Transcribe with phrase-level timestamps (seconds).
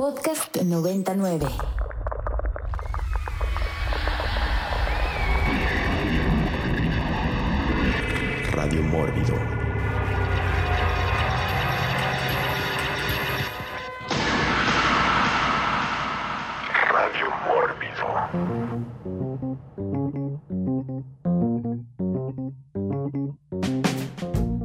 [0.00, 1.46] Podcast 99.
[8.54, 9.34] Radio Mórbido.
[16.88, 18.06] Radio Mórbido.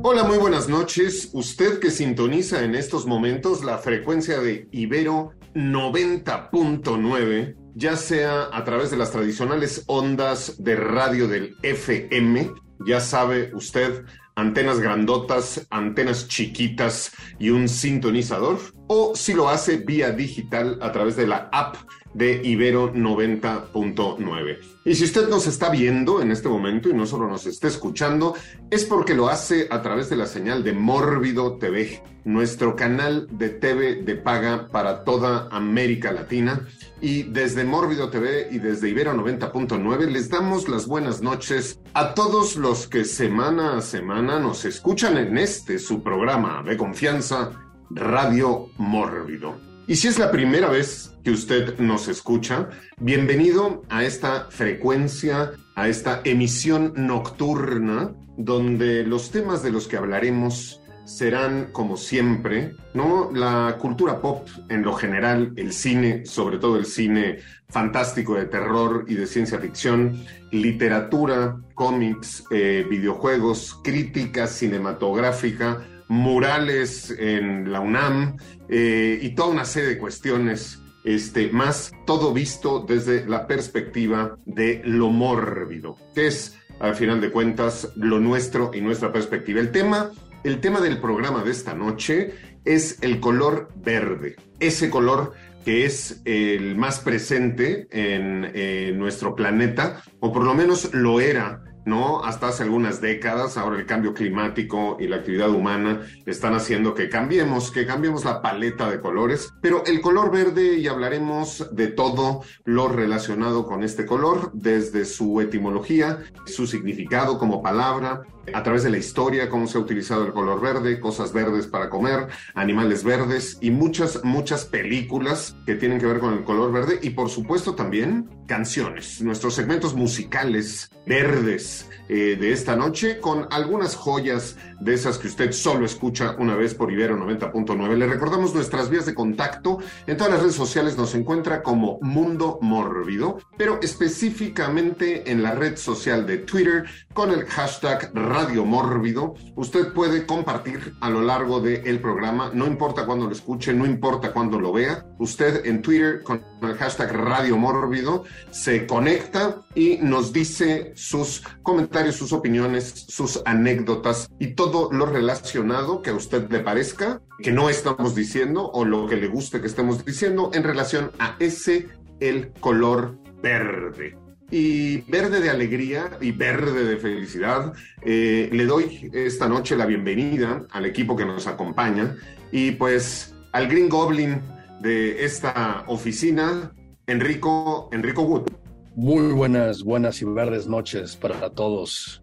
[0.07, 1.31] Hola, muy buenas noches.
[1.33, 8.91] Usted que sintoniza en estos momentos la frecuencia de Ibero 90.9, ya sea a través
[8.91, 12.51] de las tradicionales ondas de radio del FM,
[12.85, 20.11] ya sabe usted, antenas grandotas, antenas chiquitas y un sintonizador, o si lo hace vía
[20.11, 21.75] digital a través de la app
[22.15, 24.59] de Ibero 90.9.
[24.85, 28.35] Y si usted nos está viendo en este momento y no solo nos está escuchando,
[28.71, 33.49] es porque lo hace a través de la señal de Mórbido TV, nuestro canal de
[33.49, 36.65] TV de paga para toda América Latina.
[37.01, 42.55] Y desde Mórbido TV y desde Ibero 90.9 les damos las buenas noches a todos
[42.55, 49.55] los que semana a semana nos escuchan en este su programa de confianza, Radio Mórbido.
[49.87, 52.69] Y si es la primera vez que usted nos escucha,
[52.99, 60.81] bienvenido a esta frecuencia, a esta emisión nocturna, donde los temas de los que hablaremos
[61.05, 63.31] serán, como siempre, ¿no?
[63.31, 69.05] La cultura pop en lo general, el cine, sobre todo el cine fantástico de terror
[69.07, 78.37] y de ciencia ficción, literatura, cómics, eh, videojuegos, crítica cinematográfica, murales en la UNAM
[78.69, 84.81] eh, y toda una serie de cuestiones este, más todo visto desde la perspectiva de
[84.85, 89.59] lo mórbido, que es, al final de cuentas, lo nuestro y nuestra perspectiva.
[89.59, 90.11] El tema,
[90.43, 92.33] el tema del programa de esta noche
[92.65, 100.03] es el color verde, ese color que es el más presente en eh, nuestro planeta,
[100.19, 102.23] o por lo menos lo era ¿no?
[102.23, 107.09] Hasta hace algunas décadas, ahora el cambio climático y la actividad humana están haciendo que
[107.09, 112.41] cambiemos, que cambiemos la paleta de colores, pero el color verde, y hablaremos de todo
[112.63, 118.89] lo relacionado con este color, desde su etimología, su significado como palabra, a través de
[118.89, 123.57] la historia, cómo se ha utilizado el color verde, cosas verdes para comer, animales verdes
[123.61, 127.75] y muchas, muchas películas que tienen que ver con el color verde y por supuesto
[127.75, 135.17] también canciones, nuestros segmentos musicales verdes eh, de esta noche con algunas joyas de esas
[135.17, 137.95] que usted solo escucha una vez por Ibero 90.9.
[137.95, 139.79] Le recordamos nuestras vías de contacto.
[140.05, 145.77] En todas las redes sociales nos encuentra como Mundo Mórbido, pero específicamente en la red
[145.77, 149.35] social de Twitter con el hashtag Radio Mórbido.
[149.55, 154.33] Usted puede compartir a lo largo del programa, no importa cuándo lo escuche, no importa
[154.33, 155.05] cuándo lo vea.
[155.17, 162.15] Usted en Twitter con el hashtag Radio Mórbido se conecta y nos dice sus comentarios,
[162.15, 167.69] sus opiniones, sus anécdotas y todo lo relacionado que a usted le parezca que no
[167.69, 172.51] estamos diciendo o lo que le guste que estemos diciendo en relación a ese el
[172.53, 174.17] color verde
[174.51, 177.73] y verde de alegría y verde de felicidad.
[178.01, 182.15] Eh, le doy esta noche la bienvenida al equipo que nos acompaña
[182.51, 184.41] y pues al Green Goblin
[184.81, 186.71] de esta oficina,
[187.07, 188.49] Enrico, Enrico Wood.
[188.95, 192.21] Muy buenas, buenas y verdes noches para todos.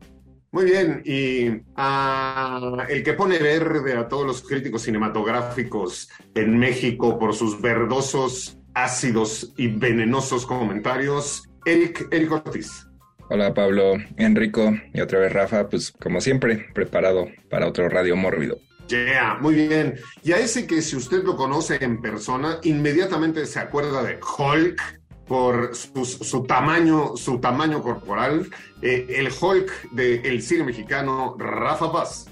[0.51, 7.19] Muy bien, y a el que pone verde a todos los críticos cinematográficos en México
[7.19, 12.87] por sus verdosos, ácidos y venenosos comentarios, Eric, Eric Ortiz.
[13.31, 18.59] Hola Pablo, Enrico y otra vez Rafa, pues como siempre, preparado para otro Radio Mórbido.
[18.93, 19.99] Yeah, muy bien.
[20.23, 25.01] Y a ese que si usted lo conoce en persona, inmediatamente se acuerda de Hulk
[25.27, 28.51] por su, su tamaño, su tamaño corporal,
[28.83, 32.29] eh, el Hulk del cine mexicano, Rafa Paz.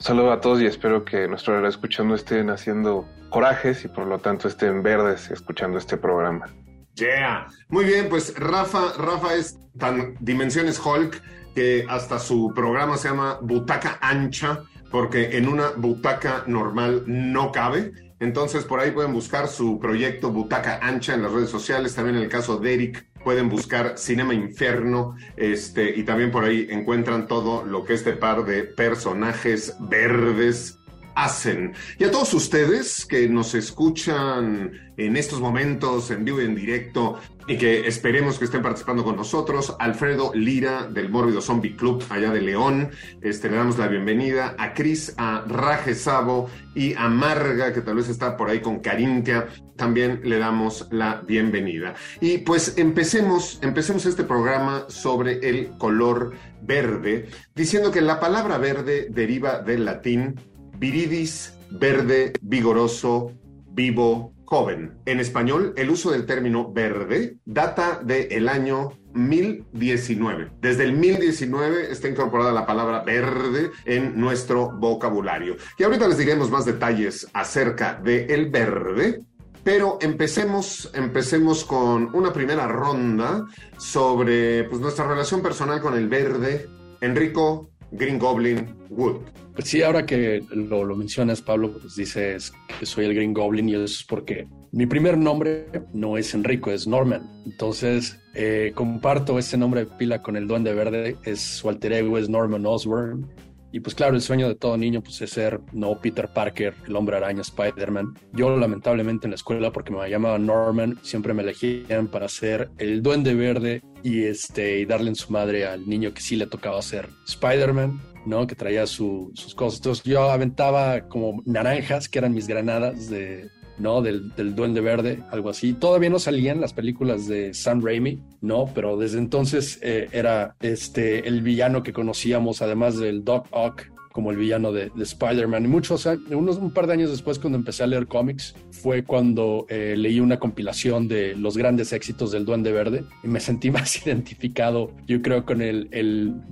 [0.00, 4.48] Saludo a todos y espero que nuestro escuchando estén haciendo corajes y por lo tanto
[4.48, 6.46] estén verdes escuchando este programa.
[6.94, 7.46] Yeah.
[7.68, 11.22] Muy bien, pues Rafa, Rafa es tan dimensiones Hulk
[11.54, 17.92] que hasta su programa se llama Butaca Ancha, porque en una butaca normal no cabe.
[18.18, 21.94] Entonces por ahí pueden buscar su proyecto Butaca Ancha en las redes sociales.
[21.94, 25.16] También en el caso de Eric pueden buscar Cinema Inferno.
[25.36, 30.79] Este, y también por ahí encuentran todo lo que este par de personajes verdes
[31.14, 31.72] hacen.
[31.98, 37.18] Y a todos ustedes que nos escuchan en estos momentos en vivo y en directo
[37.46, 42.30] y que esperemos que estén participando con nosotros, Alfredo Lira del Mórbido Zombie Club allá
[42.30, 42.90] de León,
[43.22, 47.96] este, le damos la bienvenida a Cris, a Raje Sabo y a Marga, que tal
[47.96, 51.94] vez está por ahí con Carintia, también le damos la bienvenida.
[52.20, 59.08] Y pues empecemos, empecemos este programa sobre el color verde, diciendo que la palabra verde
[59.10, 60.36] deriva del latín
[60.80, 63.32] viridis, verde, vigoroso,
[63.72, 64.98] vivo, joven.
[65.04, 70.52] En español, el uso del término verde data del año 1019.
[70.60, 75.56] Desde el 1019 está incorporada la palabra verde en nuestro vocabulario.
[75.78, 79.20] Y ahorita les diremos más detalles acerca del el verde.
[79.62, 83.44] Pero empecemos, empecemos con una primera ronda
[83.76, 86.66] sobre pues, nuestra relación personal con el verde.
[87.02, 89.39] Enrico Green Goblin Wood.
[89.54, 93.68] Pues sí, ahora que lo, lo, mencionas, Pablo, pues dices que soy el Green Goblin
[93.68, 97.28] y eso es porque mi primer nombre no es Enrico, es Norman.
[97.44, 102.18] Entonces, eh, comparto ese nombre de pila con el Duende Verde, es su alter ego,
[102.18, 103.28] es Norman Osborn.
[103.72, 106.96] Y pues claro, el sueño de todo niño pues es ser, no Peter Parker, el
[106.96, 108.14] hombre araña, Spider-Man.
[108.32, 113.02] Yo lamentablemente en la escuela, porque me llamaban Norman, siempre me elegían para ser el
[113.02, 116.82] duende verde y, este, y darle en su madre al niño que sí le tocaba
[116.82, 118.00] ser Spider-Man.
[118.26, 118.46] ¿No?
[118.46, 119.80] Que traía sus cosas.
[119.80, 123.50] Entonces yo aventaba como naranjas, que eran mis granadas de,
[123.80, 124.02] ¿no?
[124.02, 125.72] Del, Duende Verde, algo así.
[125.72, 128.66] Todavía no salían las películas de Sam Raimi, ¿no?
[128.74, 134.30] Pero desde entonces eh, era este, el villano que conocíamos, además del Doc Ock, como
[134.30, 135.64] el villano de, de Spider-Man.
[135.64, 139.66] Y muchos, unos, un par de años después, cuando empecé a leer cómics, fue cuando
[139.68, 144.06] eh, leí una compilación de los grandes éxitos del Duende Verde y me sentí más
[144.06, 145.88] identificado, yo creo, con el,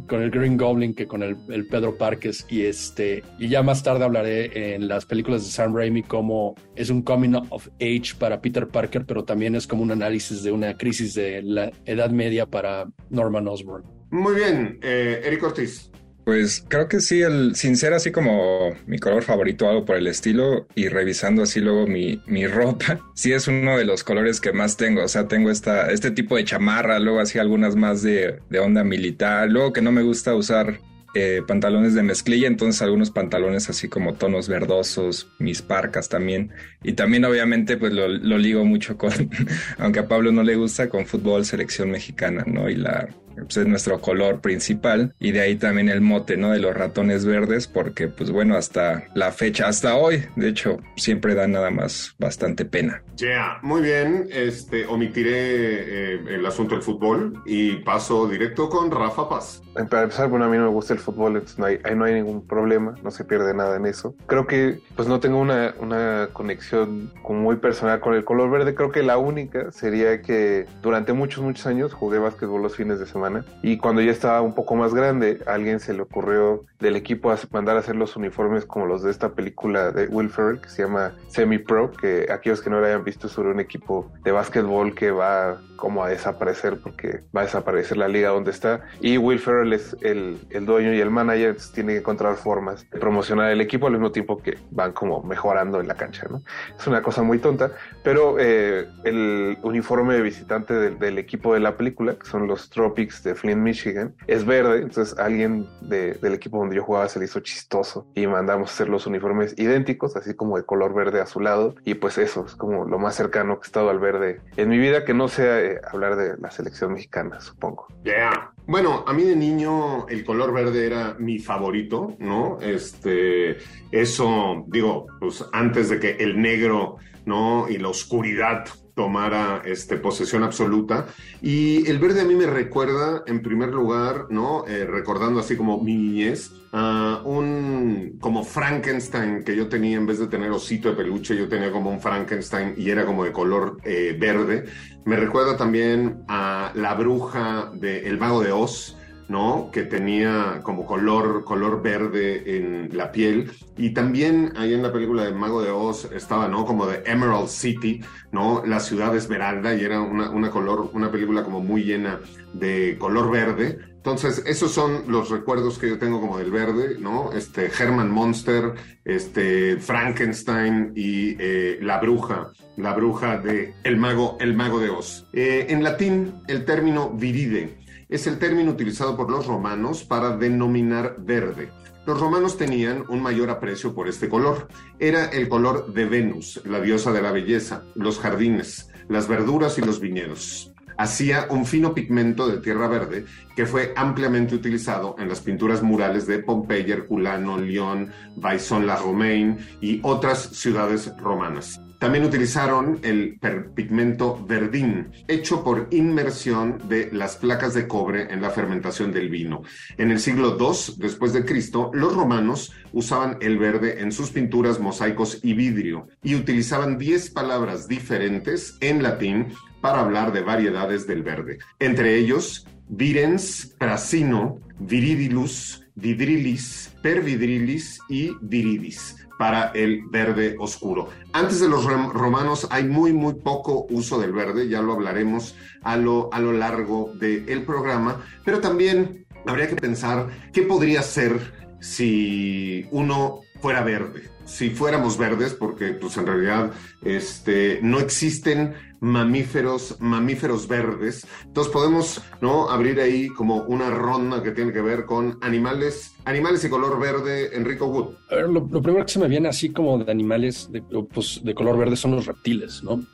[0.08, 2.46] con el Green Goblin que con el, el, Pedro Parques.
[2.48, 6.90] Y, este, y ya más tarde hablaré en las películas de Sam Raimi como es
[6.90, 10.76] un coming of age para Peter Parker, pero también es como un análisis de una
[10.76, 13.84] crisis de la Edad Media para Norman Osborn.
[14.10, 15.90] Muy bien, eh, Eric Ortiz.
[16.28, 20.06] Pues creo que sí, el, sin ser así como mi color favorito algo por el
[20.06, 24.52] estilo y revisando así luego mi, mi ropa, sí es uno de los colores que
[24.52, 25.02] más tengo.
[25.02, 28.84] O sea, tengo esta, este tipo de chamarra, luego así algunas más de, de onda
[28.84, 30.80] militar, luego que no me gusta usar
[31.14, 36.50] eh, pantalones de mezclilla, entonces algunos pantalones así como tonos verdosos, mis parcas también.
[36.82, 39.12] Y también obviamente pues lo, lo ligo mucho con,
[39.78, 42.68] aunque a Pablo no le gusta, con fútbol selección mexicana, ¿no?
[42.68, 43.08] Y la,
[43.42, 46.50] pues es nuestro color principal y de ahí también el mote, ¿no?
[46.50, 51.34] De los ratones verdes porque pues bueno, hasta la fecha, hasta hoy, de hecho, siempre
[51.34, 53.02] da nada más bastante pena.
[53.16, 58.90] Ya, yeah, muy bien, este, omitiré eh, el asunto del fútbol y paso directo con
[58.90, 59.62] Rafa Paz.
[59.90, 62.04] Para empezar, bueno, a mí no me gusta el fútbol, entonces no hay, ahí no
[62.04, 64.14] hay ningún problema, no se pierde nada en eso.
[64.26, 68.74] Creo que pues no tengo una, una conexión como muy personal con el color verde,
[68.74, 73.06] creo que la única sería que durante muchos, muchos años jugué básquetbol los fines de
[73.06, 73.27] semana
[73.62, 77.34] y cuando ya estaba un poco más grande, a alguien se le ocurrió del equipo
[77.50, 80.82] mandar a hacer los uniformes como los de esta película de Will Ferrell que se
[80.82, 84.94] llama Semi Pro, que aquellos que no lo hayan visto sobre un equipo de básquetbol
[84.94, 89.38] que va como a desaparecer porque va a desaparecer la liga donde está y Will
[89.38, 93.60] Ferrell es el, el dueño y el manager, tiene que encontrar formas de promocionar el
[93.60, 96.42] equipo al mismo tiempo que van como mejorando en la cancha, ¿no?
[96.78, 97.72] Es una cosa muy tonta,
[98.02, 102.70] pero eh, el uniforme de visitante del, del, equipo de la película, que son los
[102.70, 107.18] Tropics de Flint, Michigan, es verde, entonces alguien de, del equipo donde yo jugaba se
[107.18, 111.74] le hizo chistoso y mandamos hacer los uniformes idénticos, así como de color verde azulado,
[111.84, 114.78] y pues eso es como lo más cercano que he estado al verde en mi
[114.78, 117.86] vida, que no sea eh, hablar de la selección mexicana, supongo.
[118.04, 118.52] Yeah.
[118.66, 122.58] Bueno, a mí de niño el color verde era mi favorito, ¿no?
[122.60, 123.56] Este,
[123.90, 127.66] eso, digo, pues antes de que el negro, ¿no?
[127.68, 128.66] Y la oscuridad
[128.98, 131.06] tomara este, posesión absoluta.
[131.40, 134.66] Y el verde a mí me recuerda, en primer lugar, ¿no?
[134.66, 140.18] Eh, recordando así como mi niñez, a un como Frankenstein que yo tenía en vez
[140.18, 143.76] de tener osito de peluche, yo tenía como un Frankenstein y era como de color
[143.84, 144.64] eh, verde.
[145.04, 148.97] Me recuerda también a la bruja de El Mago de Oz,
[149.28, 149.70] ¿no?
[149.70, 153.50] Que tenía como color, color verde en la piel.
[153.76, 156.64] Y también ahí en la película de Mago de Oz estaba, ¿no?
[156.64, 158.00] Como de Emerald City,
[158.32, 158.62] ¿no?
[158.66, 162.20] La ciudad esmeralda y era una, una color, una película como muy llena
[162.54, 163.78] de color verde.
[163.98, 167.32] Entonces, esos son los recuerdos que yo tengo como del verde, ¿no?
[167.32, 168.72] Este Herman Monster,
[169.04, 175.26] este Frankenstein y eh, la bruja, la bruja de El Mago, el Mago de Oz.
[175.34, 177.76] Eh, en latín, el término viride
[178.08, 181.70] es el término utilizado por los romanos para denominar verde.
[182.06, 184.68] Los romanos tenían un mayor aprecio por este color.
[184.98, 189.82] Era el color de Venus, la diosa de la belleza, los jardines, las verduras y
[189.82, 190.72] los viñedos.
[190.96, 196.26] Hacía un fino pigmento de tierra verde que fue ampliamente utilizado en las pinturas murales
[196.26, 201.80] de Pompeya, Herculano, León, Vaison-la-Romaine y otras ciudades romanas.
[201.98, 203.40] También utilizaron el
[203.74, 209.62] pigmento verdín, hecho por inmersión de las placas de cobre en la fermentación del vino.
[209.96, 214.78] En el siglo II después de Cristo, los romanos usaban el verde en sus pinturas,
[214.78, 219.48] mosaicos y vidrio y utilizaban 10 palabras diferentes en latín
[219.80, 221.58] para hablar de variedades del verde.
[221.78, 231.08] Entre ellos, virens, prasino, viridilus, vidrilis, pervidrilis y viridis para el verde oscuro.
[231.32, 235.96] Antes de los romanos hay muy, muy poco uso del verde, ya lo hablaremos a
[235.96, 242.86] lo, a lo largo del programa, pero también habría que pensar qué podría ser si
[242.90, 250.68] uno fuera verde, si fuéramos verdes, porque pues en realidad este, no existen mamíferos, mamíferos
[250.68, 251.26] verdes.
[251.44, 252.70] Entonces podemos ¿no?
[252.70, 257.56] abrir ahí como una ronda que tiene que ver con animales, animales de color verde,
[257.56, 258.14] Enrico Wood.
[258.30, 261.78] A ver, lo, primero que se me viene así como de animales de, pues, color
[261.78, 263.04] verde son los reptiles, ¿no?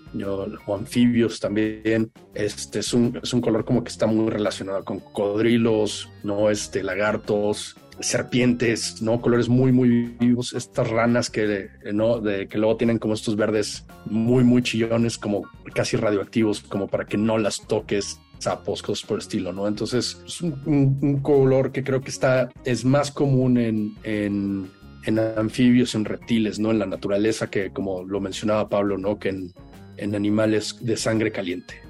[0.66, 2.12] O anfibios también.
[2.34, 6.50] Este es un, es un color como que está muy relacionado con cocodrilos, ¿no?
[6.50, 9.20] Este, lagartos, serpientes, ¿no?
[9.20, 12.20] Colores muy, muy vivos, estas ranas que, ¿no?
[12.20, 15.42] De, que luego tienen como estos verdes muy, muy chillones, como
[15.74, 19.66] casi radioactivos, como para que no las toques sapos, cosas por el estilo, ¿no?
[19.66, 24.70] Entonces, es un, color que creo que está, es más común en, en,
[25.04, 26.70] en, anfibios, en reptiles, ¿no?
[26.70, 29.18] En la naturaleza, que como lo mencionaba Pablo, ¿no?
[29.18, 29.54] Que en,
[29.96, 31.80] en animales de sangre caliente.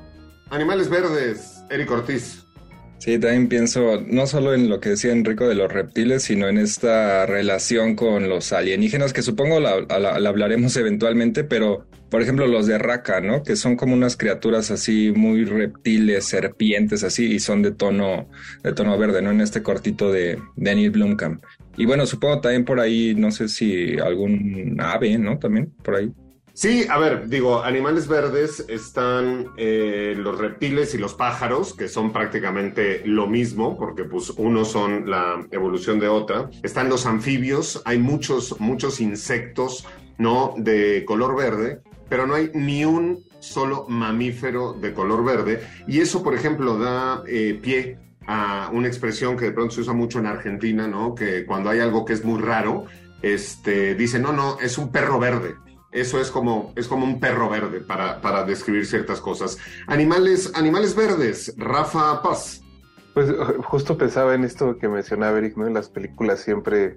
[0.50, 2.43] Animales verdes, Eric Ortiz.
[3.04, 6.56] Sí, también pienso no solo en lo que decía Enrico de los reptiles, sino en
[6.56, 9.72] esta relación con los alienígenas, que supongo la,
[10.26, 13.42] hablaremos eventualmente, pero por ejemplo los de Raka, ¿no?
[13.42, 18.30] Que son como unas criaturas así muy reptiles, serpientes así, y son de tono,
[18.62, 19.32] de tono verde, ¿no?
[19.32, 21.44] En este cortito de Daniel Blumkamp.
[21.76, 25.38] Y bueno, supongo también por ahí, no sé si algún ave, ¿no?
[25.38, 26.10] También por ahí.
[26.56, 32.12] Sí, a ver, digo, animales verdes están eh, los reptiles y los pájaros, que son
[32.12, 36.48] prácticamente lo mismo, porque pues uno son la evolución de otra.
[36.62, 39.84] Están los anfibios, hay muchos, muchos insectos,
[40.16, 40.54] ¿no?
[40.56, 45.60] De color verde, pero no hay ni un solo mamífero de color verde.
[45.88, 49.92] Y eso, por ejemplo, da eh, pie a una expresión que de pronto se usa
[49.92, 51.16] mucho en Argentina, ¿no?
[51.16, 52.84] Que cuando hay algo que es muy raro,
[53.22, 55.63] este, dice, no, no, es un perro verde
[55.94, 59.58] eso es como, es como un perro verde para, para describir ciertas cosas.
[59.86, 62.60] Animales, animales verdes, Rafa Paz.
[63.14, 63.32] Pues
[63.62, 65.68] justo pensaba en esto que mencionaba Eric, ¿no?
[65.68, 66.96] En las películas siempre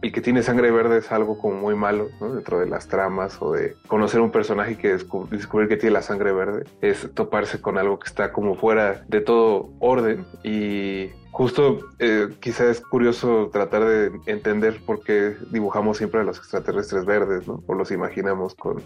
[0.00, 2.34] el que tiene sangre verde es algo como muy malo, ¿no?
[2.34, 6.32] Dentro de las tramas o de conocer un personaje que descubrir que tiene la sangre
[6.32, 12.28] verde es toparse con algo que está como fuera de todo orden y Justo eh,
[12.40, 17.62] quizá es curioso tratar de entender por qué dibujamos siempre a los extraterrestres verdes, ¿no?
[17.66, 18.82] O los imaginamos con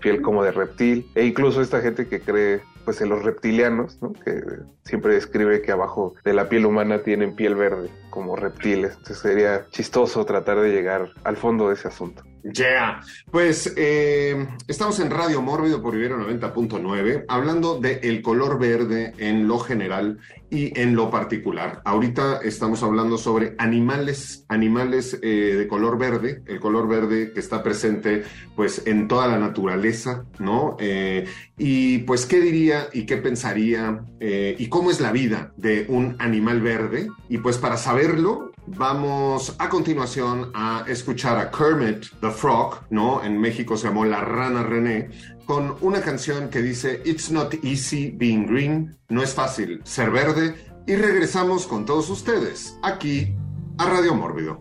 [0.00, 1.10] piel como de reptil.
[1.14, 4.12] E incluso esta gente que cree pues en los reptilianos, ¿no?
[4.12, 4.42] Que
[4.84, 8.92] siempre describe que abajo de la piel humana tienen piel verde, como reptiles.
[8.92, 12.24] Entonces sería chistoso tratar de llegar al fondo de ese asunto.
[12.42, 13.00] Yeah.
[13.30, 19.46] Pues eh, estamos en Radio Mórbido por Ibero 90.9, hablando de el color verde en
[19.46, 20.18] lo general
[20.50, 21.82] y en lo particular.
[21.84, 27.62] Ahorita estamos hablando sobre animales, animales eh, de color verde, el color verde que está
[27.62, 28.24] presente
[28.56, 30.76] pues en toda la naturaleza, ¿no?
[30.80, 36.16] Eh, y pues, ¿qué diría y qué pensaría y cómo es la vida de un
[36.18, 37.08] animal verde?
[37.28, 43.22] Y pues para saberlo, Vamos a continuación a escuchar a Kermit the Frog, ¿no?
[43.24, 45.10] En México se llamó La Rana René,
[45.46, 50.54] con una canción que dice It's not easy being green, no es fácil ser verde,
[50.86, 53.34] y regresamos con todos ustedes aquí
[53.78, 54.60] a Radio Mórbido.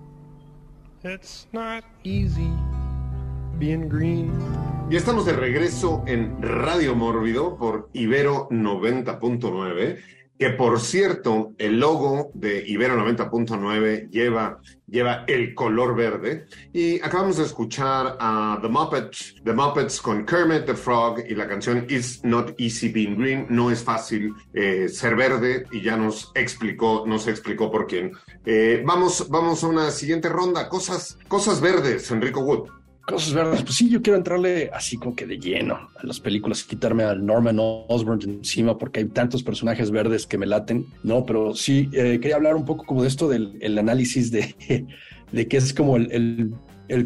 [1.03, 2.51] It's not easy
[3.59, 4.31] being green.
[4.89, 9.99] Y estamos de regreso en Radio Mórbido por Ibero 90.9
[10.41, 16.47] que por cierto, el logo de Ibero 90.9 lleva, lleva el color verde.
[16.73, 21.47] Y acabamos de escuchar a The Muppets, The Muppets con Kermit the Frog y la
[21.47, 23.45] canción It's Not Easy Being Green.
[23.51, 28.13] No es fácil eh, ser verde y ya nos explicó, nos explicó por quién.
[28.43, 30.69] Eh, vamos, vamos a una siguiente ronda.
[30.69, 32.80] Cosas, cosas verdes, Enrico Wood.
[33.05, 36.63] Cosas verdes, pues sí, yo quiero entrarle así como que de lleno a las películas,
[36.63, 41.25] quitarme al Norman Osborn encima porque hay tantos personajes verdes que me laten, ¿no?
[41.25, 44.55] Pero sí, eh, quería hablar un poco como de esto del análisis de,
[45.31, 46.53] de que es como el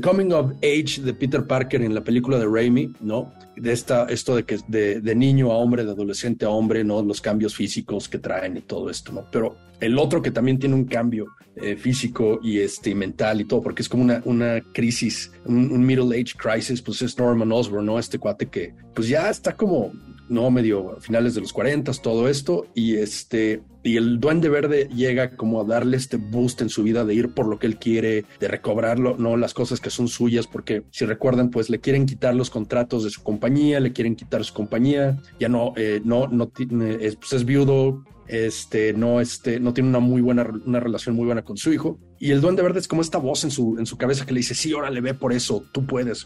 [0.02, 3.34] coming of age de Peter Parker en la película de Raimi, ¿no?
[3.56, 7.02] De esta, esto de que de, de niño a hombre, de adolescente a hombre, ¿no?
[7.02, 9.26] Los cambios físicos que traen y todo esto, ¿no?
[9.32, 13.62] Pero el otro que también tiene un cambio eh, físico y este, mental y todo,
[13.62, 17.86] porque es como una, una crisis, un, un, middle age crisis, pues es Norman Osborn,
[17.86, 17.98] ¿no?
[17.98, 19.94] Este cuate que pues ya está como,
[20.30, 25.36] no, medio finales de los 40, todo esto, y este, y el duende verde llega
[25.36, 28.26] como a darle este boost en su vida de ir por lo que él quiere,
[28.40, 32.36] de recobrarlo, no las cosas que son suyas, porque si recuerdan, pues le quieren quitar
[32.36, 36.52] los contratos de su compañía, le quieren quitar su compañía, ya no, eh, no, no,
[36.58, 41.26] es, pues es viudo, este, no, este, no tiene una muy buena, una relación muy
[41.26, 42.00] buena con su hijo.
[42.18, 44.40] Y el duende verde es como esta voz en su, en su cabeza que le
[44.40, 46.26] dice, sí, órale, ve por eso, tú puedes.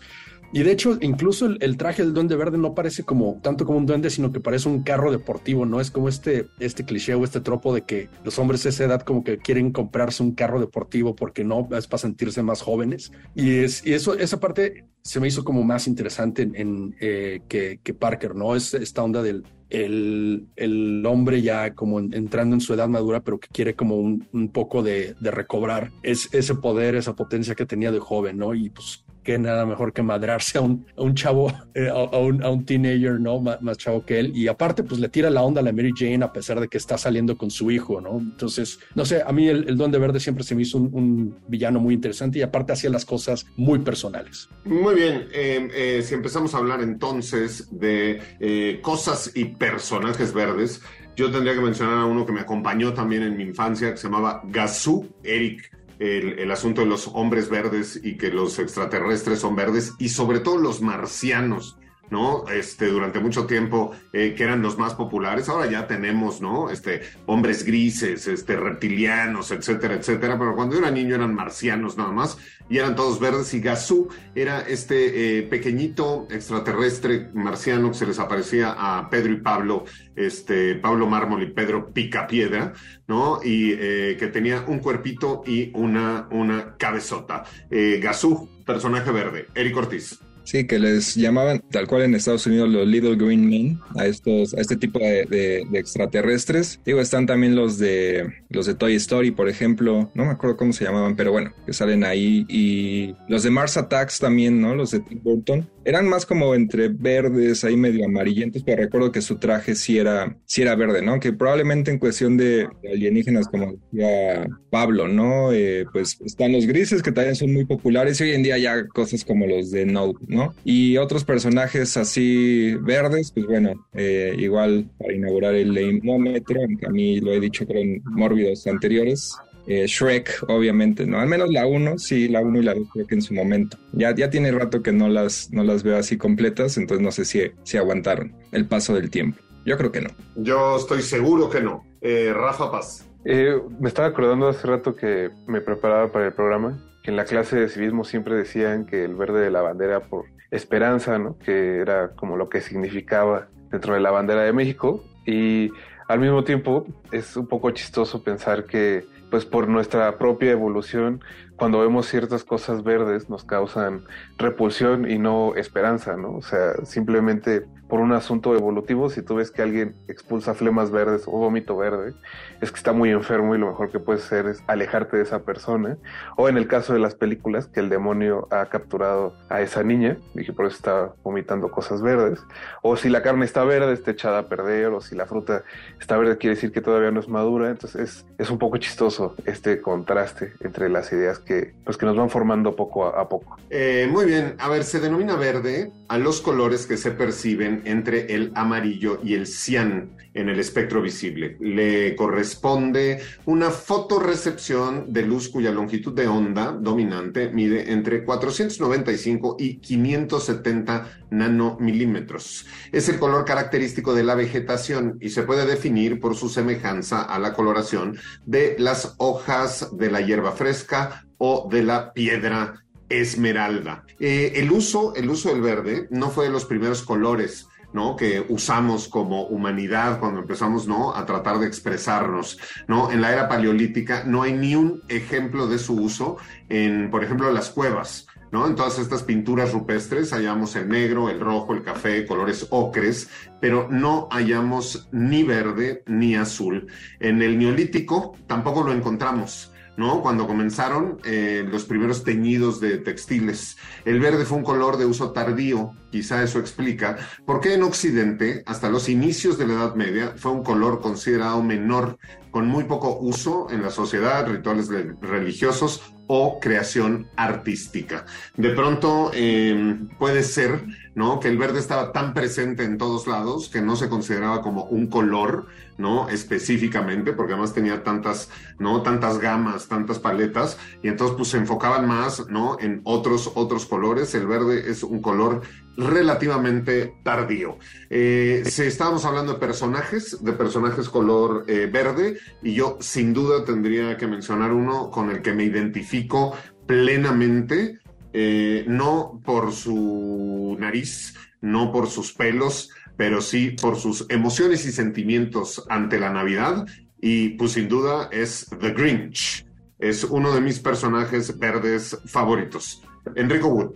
[0.52, 3.86] Y de hecho, incluso el, traje del duende verde no parece como tanto como un
[3.86, 5.80] duende, sino que parece un carro deportivo, ¿no?
[5.80, 9.02] Es como este, este cliché o este tropo de que los hombres de esa edad
[9.02, 13.12] como que quieren comprarse un carro deportivo porque no es para sentirse más jóvenes.
[13.36, 17.94] Y, es, y eso, esa parte se me hizo como más interesante en, eh, que,
[17.94, 18.56] Parker, ¿no?
[18.56, 23.22] Es esta onda del el, el hombre ya como en, entrando en su edad madura,
[23.22, 27.92] pero que quiere como un, poco de, recobrar es, ese poder, esa potencia que tenía
[27.92, 28.56] de joven, ¿no?
[28.56, 32.44] Y pues que nada mejor que madrarse a un, a un chavo, eh, a, un,
[32.44, 33.40] a, un, teenager, ¿no?
[33.40, 34.32] Más, chavo que él.
[34.36, 36.80] Y aparte, pues le tira la onda a la Mary Jane a pesar de que
[36.80, 38.18] está saliendo con su hijo, ¿no?
[38.18, 41.38] Entonces, no sé, a mí el, el Duende Verde siempre se me hizo un, un,
[41.48, 44.50] villano muy interesante y aparte hacía las cosas muy personales.
[44.66, 50.82] Muy bien, eh, eh, si empezamos a hablar entonces de cosas y personajes verdes,
[51.16, 54.08] yo tendría que mencionar a uno que me acompañó también en mi infancia, que se
[54.08, 55.70] llamaba Gazú Eric
[56.00, 60.40] el, el, asunto de los hombres verdes y que los extraterrestres son verdes y sobre
[60.40, 61.79] todo los marcianos.
[62.10, 62.48] ¿No?
[62.50, 65.50] Este, durante mucho tiempo, eh, que eran los más populares.
[65.50, 66.70] Ahora ya tenemos, ¿no?
[66.70, 70.38] Este, hombres grises, este, reptilianos, etcétera, etcétera.
[70.38, 72.38] Pero cuando yo era niño eran marcianos nada más
[72.70, 73.54] y eran todos verdes.
[73.54, 79.38] Y Gazú era este eh, pequeñito extraterrestre marciano que se les aparecía a Pedro y
[79.42, 79.86] Pablo,
[80.16, 82.74] este, Pablo Mármol y Pedro Picapiedra,
[83.08, 83.40] ¿no?
[83.44, 87.44] Y eh, que tenía un cuerpito y una, una cabezota.
[87.70, 89.48] Gazú, personaje verde.
[89.56, 90.20] Eric Ortiz.
[90.50, 94.56] Sí, que les llamaban tal cual en Estados Unidos los Little Green Men a estos,
[94.56, 96.80] a este tipo de, de, de, extraterrestres.
[96.84, 100.10] Digo, están también los de los de Toy Story, por ejemplo.
[100.16, 102.48] No me acuerdo cómo se llamaban, pero bueno, que salen ahí.
[102.50, 104.74] Y los de Mars Attacks también, ¿no?
[104.74, 105.70] Los de Tim Burton.
[105.86, 110.36] Eran más como entre verdes, ahí medio amarillentos, pero recuerdo que su traje sí era,
[110.46, 111.20] sí era verde, ¿no?
[111.20, 115.54] Que probablemente en cuestión de, de alienígenas, como decía Pablo, ¿no?
[115.54, 118.20] Eh, pues están los grises, que también son muy populares.
[118.20, 120.39] Y hoy en día ya cosas como los de No, ¿no?
[120.64, 127.20] Y otros personajes así verdes, pues bueno, eh, igual para inaugurar el leimómetro, a mí
[127.20, 129.36] lo he dicho creo en mórbidos anteriores,
[129.68, 131.20] eh, Shrek, obviamente, ¿no?
[131.20, 133.78] Al menos la 1, sí, la 1 y la 2 creo que en su momento.
[133.94, 137.24] Ya, ya tiene rato que no las, no las veo así completas, entonces no sé
[137.24, 139.40] si, si aguantaron el paso del tiempo.
[139.66, 140.10] Yo creo que no.
[140.38, 141.84] Yo estoy seguro que no.
[142.02, 143.06] Eh, Rafa Paz.
[143.26, 147.58] Eh, me estaba acordando hace rato que me preparaba para el programa, en la clase
[147.58, 151.38] de civismo siempre decían que el verde de la bandera por esperanza, ¿no?
[151.40, 155.04] Que era como lo que significaba dentro de la bandera de México.
[155.26, 155.72] Y
[156.08, 161.22] al mismo tiempo es un poco chistoso pensar que, pues por nuestra propia evolución,
[161.60, 164.06] cuando vemos ciertas cosas verdes nos causan
[164.38, 166.38] repulsión y no esperanza, ¿no?
[166.38, 171.24] O sea, simplemente por un asunto evolutivo, si tú ves que alguien expulsa flemas verdes
[171.26, 172.14] o vómito verde,
[172.62, 175.40] es que está muy enfermo y lo mejor que puedes hacer es alejarte de esa
[175.40, 175.98] persona.
[176.38, 180.18] O en el caso de las películas, que el demonio ha capturado a esa niña
[180.36, 182.40] y que por eso está vomitando cosas verdes.
[182.84, 184.90] O si la carne está verde, está echada a perder.
[184.90, 185.64] O si la fruta
[186.00, 187.72] está verde, quiere decir que todavía no es madura.
[187.72, 191.49] Entonces es, es un poco chistoso este contraste entre las ideas que,
[191.84, 193.58] pues, que nos van formando poco a, poco.
[193.70, 198.34] Eh, muy bien, a ver, se denomina verde a los colores que se perciben entre
[198.34, 201.58] el amarillo y el cian en el espectro visible.
[201.60, 209.78] Le corresponde una fotorecepción de luz cuya longitud de onda dominante mide entre 495 y
[209.78, 212.66] 570 nanomilímetros.
[212.92, 217.40] Es el color característico de la vegetación y se puede definir por su semejanza a
[217.40, 224.04] la coloración de las hojas de la hierba fresca o de la piedra esmeralda.
[224.20, 227.68] Eh, el uso, el uso del verde no fue de los primeros colores.
[227.92, 228.16] ¿no?
[228.16, 231.16] que usamos como humanidad cuando empezamos ¿no?
[231.16, 232.60] a tratar de expresarnos.
[232.88, 233.12] ¿no?
[233.12, 236.38] En la era paleolítica no hay ni un ejemplo de su uso
[236.70, 238.28] en, por ejemplo, las cuevas.
[238.52, 238.68] ¿No?
[238.68, 243.88] En todas estas pinturas rupestres hallamos el negro, el rojo, el café, colores ocres, pero
[243.90, 246.88] no hallamos ni verde ni azul.
[247.20, 249.69] En el neolítico tampoco lo encontramos.
[250.00, 250.22] ¿No?
[250.22, 253.78] Cuando comenzaron eh, los primeros teñidos de textiles.
[254.06, 258.64] El verde fue un color de uso tardío, quizá eso explica por qué en Occidente,
[258.66, 262.18] hasta los inicios de la Edad Media, fue un color considerado menor,
[262.50, 264.88] con muy poco uso en la sociedad, rituales
[265.22, 268.26] religiosos o creación artística.
[268.56, 270.86] De pronto eh, puede ser
[271.20, 271.42] ¿no?
[271.42, 275.08] que el verde estaba tan presente en todos lados que no se consideraba como un
[275.08, 276.30] color, ¿no?
[276.30, 279.02] Específicamente, porque además tenía tantas, ¿no?
[279.02, 282.78] Tantas gamas, tantas paletas, y entonces pues se enfocaban más, ¿no?
[282.80, 284.34] En otros, otros colores.
[284.34, 285.60] El verde es un color
[285.98, 287.78] relativamente tardío.
[288.10, 293.66] Eh, si estábamos hablando de personajes, de personajes color eh, verde, y yo sin duda
[293.66, 296.56] tendría que mencionar uno con el que me identifico
[296.88, 298.00] plenamente,
[298.34, 304.92] eh, no por su nariz, no por sus pelos, pero sí por sus emociones y
[304.92, 306.86] sentimientos ante la Navidad.
[307.22, 309.66] Y pues sin duda es The Grinch.
[309.98, 313.04] Es uno de mis personajes verdes favoritos.
[313.36, 313.92] Enrico Wood.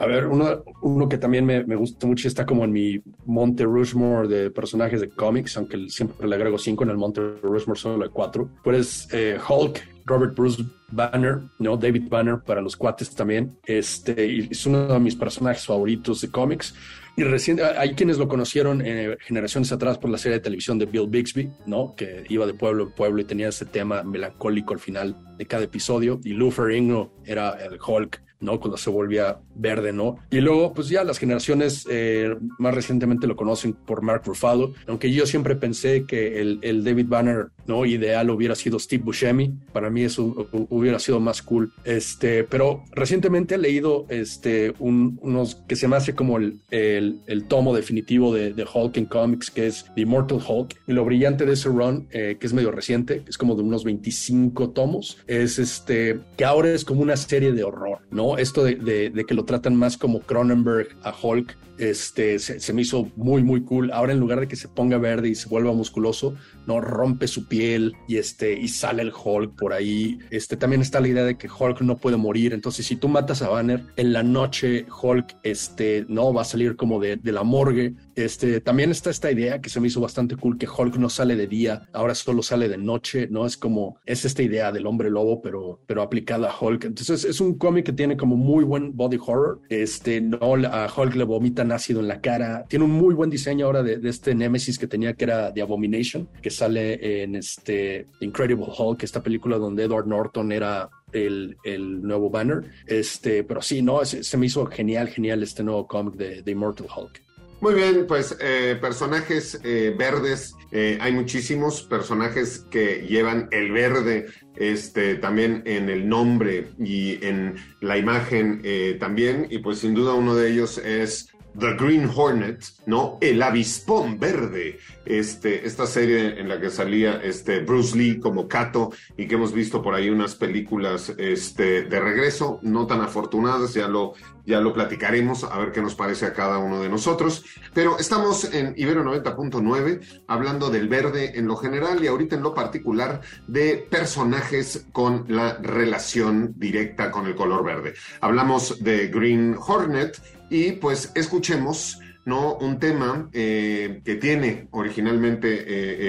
[0.00, 3.64] A ver, uno, uno que también me, me, gusta mucho está como en mi Monte
[3.64, 8.02] Rushmore de personajes de cómics, aunque siempre le agrego cinco, en el Monte Rushmore solo
[8.02, 8.48] hay cuatro.
[8.64, 11.76] Pues eh, Hulk, Robert Bruce Banner, ¿no?
[11.76, 13.56] David Banner para los cuates también.
[13.64, 16.74] Este, es uno de mis personajes favoritos de cómics.
[17.16, 20.86] Y recién hay quienes lo conocieron en generaciones atrás por la serie de televisión de
[20.86, 21.94] Bill Bixby, ¿no?
[21.96, 25.64] Que iba de pueblo en pueblo y tenía ese tema melancólico al final de cada
[25.64, 26.20] episodio.
[26.24, 28.58] Y Lou Ferrigno era el Hulk ¿no?
[28.58, 30.18] Cuando se volvía verde, ¿no?
[30.30, 35.12] Y luego, pues ya las generaciones eh, más recientemente lo conocen por Mark Ruffalo, aunque
[35.12, 37.84] yo siempre pensé que el, el, David Banner, ¿no?
[37.84, 43.54] Ideal hubiera sido Steve Buscemi, para mí eso hubiera sido más cool, este, pero recientemente
[43.54, 48.52] he leído, este, unos que se me hace como el, el, el tomo definitivo de,
[48.54, 52.08] de, Hulk en Comics, que es The Immortal Hulk, y lo brillante de ese run,
[52.10, 56.72] eh, que es medio reciente, es como de unos 25 tomos, es este, que ahora
[56.72, 58.29] es como una serie de horror, ¿no?
[58.38, 63.42] Esto de, que lo tratan más como Cronenberg a Hulk, este, se, me hizo muy,
[63.42, 63.90] muy cool.
[63.92, 66.34] Ahora en lugar de que se ponga verde y se vuelva musculoso,
[66.66, 70.18] no rompe su piel y, este, y sale el Hulk por ahí.
[70.30, 72.52] Este, también está la idea de que Hulk no puede morir.
[72.52, 76.76] Entonces, si tú matas a Banner, en la noche Hulk este, no va a salir
[76.76, 80.36] como de, de la morgue este, también está esta idea que se me hizo bastante
[80.36, 83.46] cool, que Hulk no sale de día, ahora solo sale de noche, ¿no?
[83.46, 86.84] Es como, es esta idea del hombre lobo, pero, pero aplicada a Hulk.
[86.84, 89.60] Entonces es un cómic que tiene como muy buen body horror.
[89.68, 92.64] Este, no, a Hulk le vomitan ácido en la cara.
[92.68, 96.28] Tiene un muy buen diseño ahora de, este Nemesis que tenía, que era The Abomination,
[96.42, 102.30] que sale en este Incredible Hulk, esta película donde Edward Norton era el, el, nuevo
[102.30, 102.64] banner.
[102.86, 106.50] Este, pero sí, no, se, se, me hizo genial, genial este nuevo cómic de, de
[106.52, 107.22] Immortal Hulk.
[107.60, 114.28] Muy bien, pues eh, personajes eh, verdes, eh, hay muchísimos personajes que llevan el verde
[114.56, 118.62] este, también en el nombre y en la imagen
[118.98, 123.18] también, y pues sin duda uno de ellos es The Green Hornet, ¿no?
[123.20, 128.92] El avispón verde, este, esta serie en la que salía este Bruce Lee como Kato
[129.16, 133.88] y que hemos visto por ahí unas películas este, de regreso, no tan afortunadas, ya
[133.88, 134.14] lo,
[134.46, 137.44] ya lo platicaremos, a ver qué nos parece a cada uno de nosotros.
[137.74, 142.54] Pero estamos en Ibero 90.9 hablando del verde en lo general y ahorita en lo
[142.54, 147.94] particular de personajes con la relación directa con el color verde.
[148.20, 152.56] Hablamos de Green Hornet y pues escuchemos ¿no?
[152.56, 155.64] un tema eh, que tiene originalmente eh,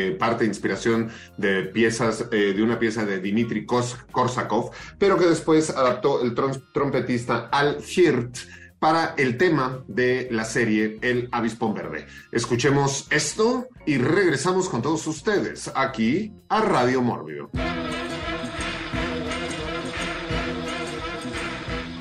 [0.10, 5.69] eh, parte de inspiración de piezas, de una pieza de Dmitry Korsakov, pero que después
[5.69, 6.36] adaptó el
[6.73, 8.38] trompetista Al Hirt
[8.80, 12.08] para el tema de la serie El Avispón Verde.
[12.32, 17.51] Escuchemos esto y regresamos con todos ustedes aquí a Radio Mórbido.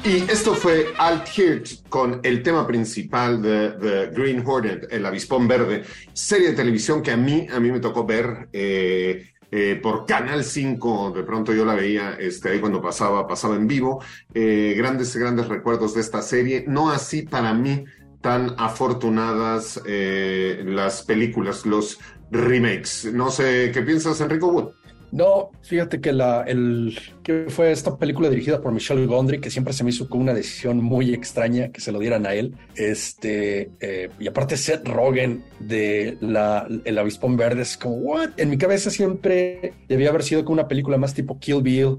[0.03, 5.47] Y esto fue Alt Hirt con el tema principal de The Green Hornet, el avispón
[5.47, 5.85] verde,
[6.15, 10.43] serie de televisión que a mí, a mí me tocó ver eh, eh, por Canal
[10.43, 14.03] 5, de pronto yo la veía este, ahí cuando pasaba, pasaba en vivo.
[14.33, 17.85] Eh, grandes, grandes recuerdos de esta serie, no así para mí
[18.23, 21.99] tan afortunadas las películas, los
[22.31, 23.11] remakes.
[23.13, 24.80] No sé, ¿qué piensas, Enrico Wood?
[25.13, 29.73] No, fíjate que la el que fue esta película dirigida por Michel Gondry, que siempre
[29.73, 32.55] se me hizo con una decisión muy extraña que se lo dieran a él.
[32.77, 38.31] Este, eh, y aparte Seth Rogen de la, El Avispón Verde es como, ¿what?
[38.37, 41.97] En mi cabeza siempre debía haber sido como una película más tipo Kill Bill.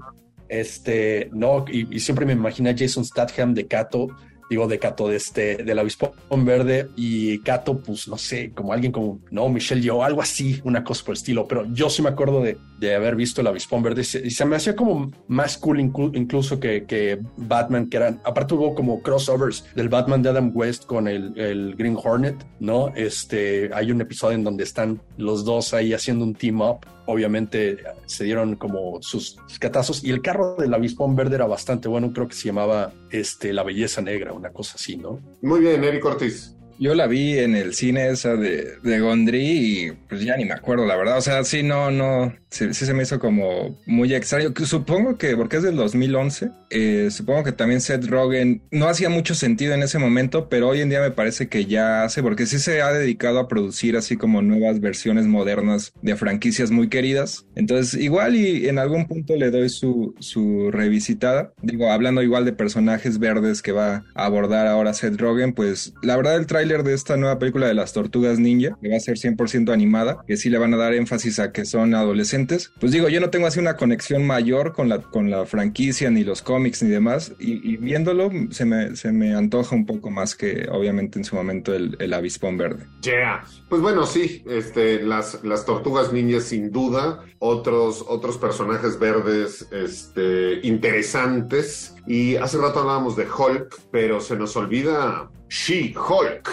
[0.48, 4.08] Este, no, y, y siempre me imaginé a Jason Statham de Cato
[4.52, 6.12] digo, de Cato, de este, del avispón
[6.44, 10.84] verde y Cato, pues no sé, como alguien como, no, Michelle Yeoh, algo así, una
[10.84, 13.82] cosa por el estilo, pero yo sí me acuerdo de, de haber visto el avispón
[13.82, 18.20] verde y se, me hacía como más cool inclu- incluso que, que Batman, que eran,
[18.24, 22.92] aparte hubo como crossovers del Batman de Adam West con el, el Green Hornet, ¿no?
[22.94, 26.80] Este, hay un episodio en donde están los dos ahí haciendo un team up
[27.12, 32.12] obviamente se dieron como sus, catazos y el carro del avispón verde era bastante bueno,
[32.12, 35.20] creo que se llamaba este, La Belleza Negra, una cosa así, ¿no?
[35.42, 36.56] Muy bien, Eric Ortiz.
[36.78, 40.54] Yo la vi en el cine esa de, de Gondry y pues ya ni me
[40.54, 41.18] acuerdo, la verdad.
[41.18, 44.52] O sea, sí, no, no, sí, sí se me hizo como muy extraño.
[44.64, 49.34] Supongo que, porque es del 2011, eh, supongo que también Seth Rogen no hacía mucho
[49.34, 52.58] sentido en ese momento, pero hoy en día me parece que ya hace, porque sí
[52.58, 57.46] se ha dedicado a producir así como nuevas versiones modernas de franquicias muy queridas.
[57.54, 61.52] Entonces, igual y en algún punto le doy su, su revisitada.
[61.62, 66.16] Digo, hablando igual de personajes verdes que va a abordar ahora Seth Rogen, pues la
[66.16, 69.16] verdad el tráiler de esta nueva película de las tortugas ninja, que va a ser
[69.16, 72.72] 100% animada, que sí le van a dar énfasis a que son adolescentes.
[72.78, 76.22] Pues digo, yo no tengo así una conexión mayor con la, con la franquicia, ni
[76.22, 80.36] los cómics, ni demás, y, y viéndolo se me, se me antoja un poco más
[80.36, 82.86] que obviamente en su momento el, el avispón verde.
[83.02, 83.42] Yeah.
[83.68, 90.60] Pues bueno, sí, este, las, las tortugas ninjas sin duda, otros, otros personajes verdes este,
[90.62, 91.96] interesantes.
[92.06, 96.48] Y hace rato hablábamos de Hulk, pero se nos olvida She-Hulk.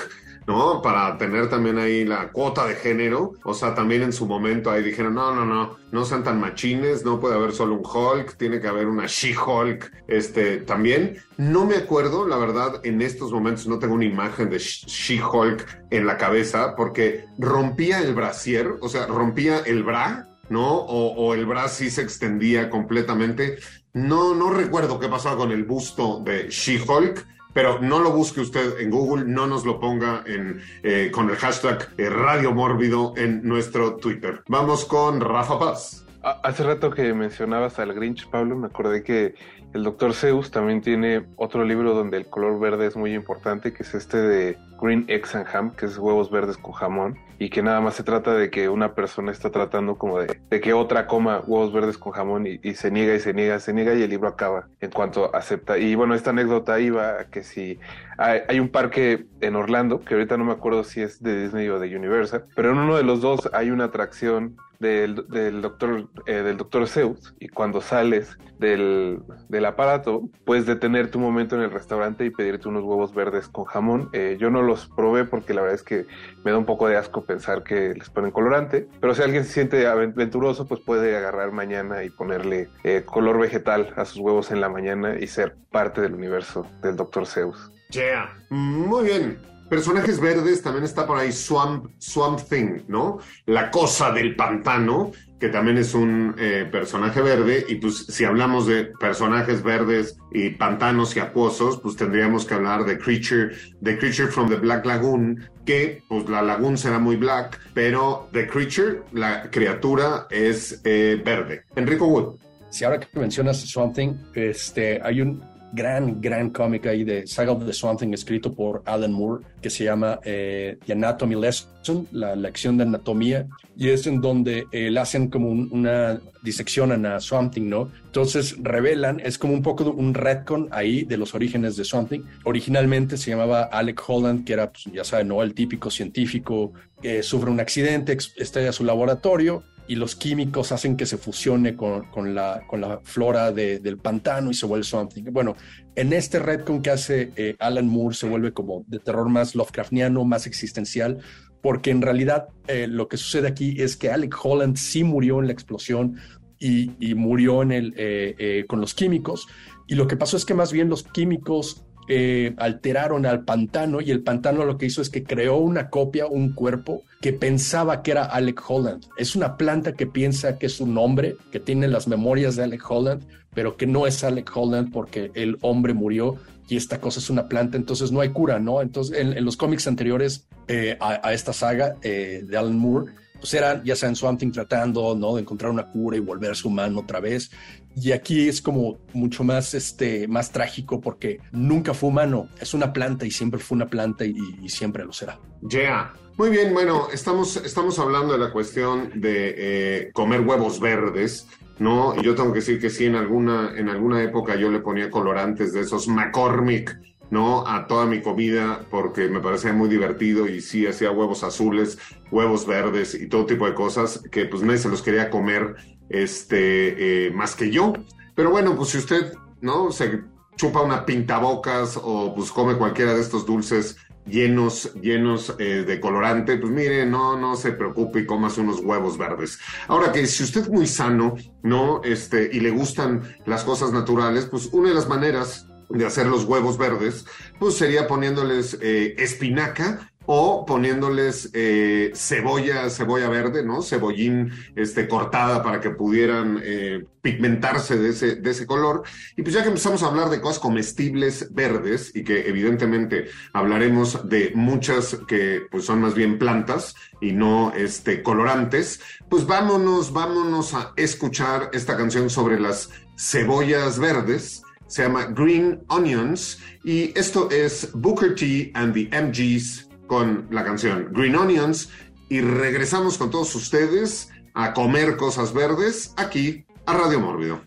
[0.50, 0.82] ¿no?
[0.82, 3.34] Para tener también ahí la cuota de género.
[3.44, 7.06] O sea, también en su momento ahí dijeron, no, no, no, no sean tan machines,
[7.06, 11.18] no puede haber solo un Hulk, tiene que haber una She-Hulk, este, también.
[11.38, 16.08] No me acuerdo, la verdad, en estos momentos no tengo una imagen de She-Hulk en
[16.08, 20.68] la cabeza porque rompía el brasier, o sea, rompía el bra, ¿no?
[20.68, 23.60] O, el bra sí se extendía completamente.
[23.94, 28.80] No, no recuerdo qué pasaba con el busto de She-Hulk pero no lo busque usted
[28.80, 33.42] en Google, no nos lo ponga en, eh, con el hashtag eh, Radio Mórbido en
[33.44, 34.44] nuestro Twitter.
[34.48, 36.06] Vamos con Rafa Paz.
[36.22, 39.36] Hace rato que mencionabas al Grinch, Pablo, me acordé que
[39.74, 43.84] el doctor Zeus también tiene otro libro donde el color verde es muy importante, que
[43.84, 47.62] es este de Green Eggs and Ham, que es huevos verdes con jamón, y que
[47.62, 51.42] nada más se trata de que una persona está tratando como de, que otra coma
[51.46, 54.10] huevos verdes con jamón y, y, se niega y se niega, se niega y el
[54.10, 55.78] libro acaba en cuanto acepta.
[55.78, 57.80] Y bueno, esta anécdota iba a que si
[58.18, 61.70] hay, hay un parque en Orlando, que ahorita no me acuerdo si es de Disney
[61.70, 66.10] o de Universal, pero en uno de los dos hay una atracción del, del doctor
[66.26, 71.62] eh, del doctor Zeus y cuando sales del, del, aparato puedes detenerte un momento en
[71.62, 74.10] el restaurante y pedirte unos huevos verdes con jamón.
[74.14, 76.06] Eh, yo no los probé porque la verdad es que
[76.44, 79.52] me da un poco de asco pensar que les ponen colorante pero si alguien se
[79.52, 84.62] siente aventuroso pues puede agarrar mañana y ponerle eh, color vegetal a sus huevos en
[84.62, 87.72] la mañana y ser parte del universo del doctor Zeus.
[87.92, 88.30] Yeah.
[88.50, 93.20] Muy bien personajes verdes, también está por ahí Swamp, Swamp Thing, ¿no?
[93.46, 98.68] La cosa del pantano, que también es un eh, personaje verde, y pues si hablamos
[98.68, 104.28] de personajes verdes y pantanos y acuosos, pues tendríamos que hablar de Creature, de Creature
[104.28, 109.50] from the Black Lagoon, que pues la lagoon será muy black, pero The Creature, la
[109.50, 111.64] criatura, es eh, verde.
[111.76, 112.40] Enrico Wood.
[112.70, 117.52] Si ahora que mencionas Swamp Thing, este, hay un gran, gran cómic ahí de Saga
[117.52, 122.08] of the Swamp Thing escrito por Alan Moore que se llama eh, The Anatomy Lesson,
[122.12, 127.06] la lección de anatomía, y es en donde eh, le hacen como un, una disección
[127.06, 127.92] a Swamp Thing, ¿no?
[128.06, 132.22] Entonces revelan, es como un poco un retcon ahí de los orígenes de Swamp Thing.
[132.46, 135.44] Originalmente se llamaba Alec Holland, que era, pues, ya saben, ¿no?
[135.44, 141.08] El típico científico que sufre un accidente, estalla su laboratorio, y los químicos hacen que
[141.08, 145.24] se fusione con, con, la, con la, flora de, del pantano y se vuelve something.
[145.32, 145.56] Bueno,
[145.96, 150.24] en este retcon que hace eh, Alan Moore se vuelve como de terror más Lovecraftiano,
[150.26, 151.18] más existencial,
[151.64, 155.48] porque en realidad eh, lo que sucede aquí es que Alec Holland sí murió en
[155.48, 156.18] la explosión
[156.60, 159.48] y, y murió en el, eh, con los químicos,
[159.88, 164.10] y lo que pasó es que más bien los químicos eh, alteraron al pantano y
[164.10, 168.12] el pantano lo que hizo es que creó una copia, un cuerpo que pensaba que
[168.12, 169.06] era Alec Holland.
[169.16, 172.90] Es una planta que piensa que es un hombre, que tiene las memorias de Alec
[172.90, 177.30] Holland, pero que no es Alec Holland porque el hombre murió y esta cosa es
[177.30, 178.82] una planta, entonces no hay cura, ¿no?
[178.82, 183.54] Entonces en, los cómics anteriores eh, a, a, esta saga eh, de Alan Moore, pues
[183.54, 185.36] era ya sea en Swamp tratando, ¿no?
[185.36, 187.52] De encontrar una cura y volverse humano otra vez.
[187.96, 192.94] Y aquí es como mucho más, este, más trágico porque nunca fue humano, es una
[192.94, 194.36] planta y siempre fue una planta y,
[194.70, 195.40] siempre lo será.
[195.70, 196.14] Yeah.
[196.38, 201.48] Muy bien, bueno, estamos, estamos hablando de la cuestión de eh, comer huevos verdes,
[201.80, 202.16] ¿no?
[202.16, 205.10] Y yo tengo que decir que sí, en alguna, en alguna época yo le ponía
[205.10, 206.98] colorantes de esos McCormick
[207.30, 207.68] ¿no?
[207.68, 211.98] A toda mi comida porque me parecía muy divertido y sí hacía huevos azules,
[212.32, 215.76] huevos verdes y todo tipo de cosas que pues nadie se los quería comer
[216.10, 217.94] este, eh, más que yo.
[218.36, 219.92] Pero bueno, pues si usted, ¿no?
[219.92, 220.24] Se
[220.56, 226.58] chupa una pintabocas o pues come cualquiera de estos dulces llenos, llenos eh, de colorante,
[226.58, 229.60] pues mire, no, no se preocupe y comas unos huevos verdes.
[229.88, 232.02] Ahora que si usted es muy sano, ¿no?
[232.04, 236.46] Este, y le gustan las cosas naturales, pues una de las maneras de hacer los
[236.46, 237.26] huevos verdes,
[237.60, 243.82] pues sería poniéndoles eh, espinaca o poniéndoles eh, cebolla, cebolla verde, ¿no?
[243.82, 249.02] Cebollín este, cortada para que pudieran eh, pigmentarse de ese, de ese color.
[249.36, 254.30] Y pues ya que empezamos a hablar de cosas comestibles verdes y que evidentemente hablaremos
[254.30, 260.76] de muchas que pues son más bien plantas y no este, colorantes, pues vámonos, vámonos
[260.76, 267.90] a escuchar esta canción sobre las cebollas verdes se llama Green Onions y esto es
[267.94, 271.90] Booker T and the MGs con la canción Green Onions
[272.28, 277.62] y regresamos con todos ustedes a comer cosas verdes aquí a Radio Mórbido.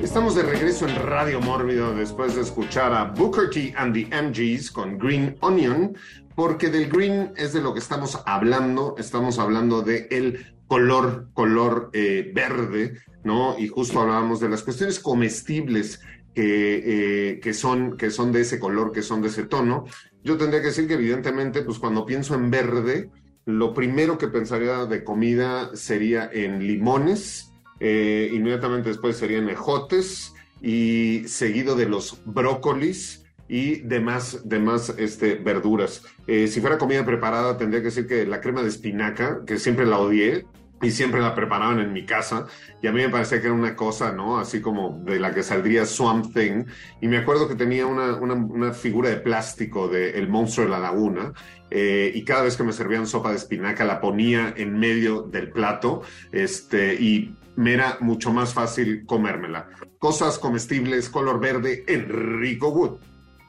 [0.00, 4.70] Estamos de regreso en Radio Mórbido después de escuchar a Booker T and the MGs
[4.70, 5.96] con Green Onion,
[6.34, 11.90] porque del green es de lo que estamos hablando, estamos hablando de el color, color
[11.92, 13.58] eh, verde, ¿no?
[13.58, 16.00] Y justo hablábamos de las cuestiones comestibles
[16.34, 19.84] que, eh, que, son, que son de ese color, que son de ese tono.
[20.24, 23.10] Yo tendría que decir que evidentemente, pues cuando pienso en verde,
[23.44, 31.24] lo primero que pensaría de comida sería en limones, eh, inmediatamente después serían ejotes y
[31.26, 36.02] seguido de los brócolis, y demás, demás este, verduras.
[36.26, 39.86] Eh, si fuera comida preparada, tendría que decir que la crema de espinaca, que siempre
[39.86, 40.46] la odié,
[40.82, 42.46] y siempre la preparaban en mi casa
[42.82, 44.38] y a mí me parecía que era una cosa, ¿no?
[44.38, 46.64] Así como de la que saldría Swamp Thing
[47.00, 50.72] y me acuerdo que tenía una, una, una figura de plástico de El monstruo de
[50.72, 51.32] la laguna
[51.70, 55.50] eh, y cada vez que me servían sopa de espinaca la ponía en medio del
[55.50, 56.02] plato
[56.32, 59.68] este, y me era mucho más fácil comérmela.
[59.98, 62.98] Cosas comestibles, color verde, Enrico Wood.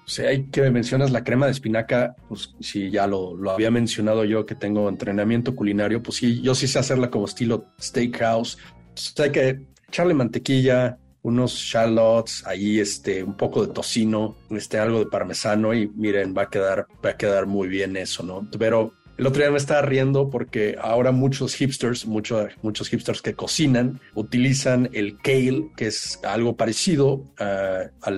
[0.06, 3.72] O sea, hay que mencionas la crema de espinaca, pues si ya lo, lo, había
[3.72, 8.60] mencionado yo que tengo entrenamiento culinario, pues sí, yo sí sé hacerla como estilo steakhouse.
[8.90, 15.00] Entonces hay que echarle mantequilla, unos shallots, ahí este, un poco de tocino, este, algo
[15.00, 18.48] de parmesano y miren, va a quedar, va a quedar muy bien eso, ¿no?
[18.60, 24.02] Pero el otro día me estaba riendo porque ahora muchos hipsters, muchos, hipsters que cocinan,
[24.14, 28.12] utilizan el kale, que es algo parecido uh, a,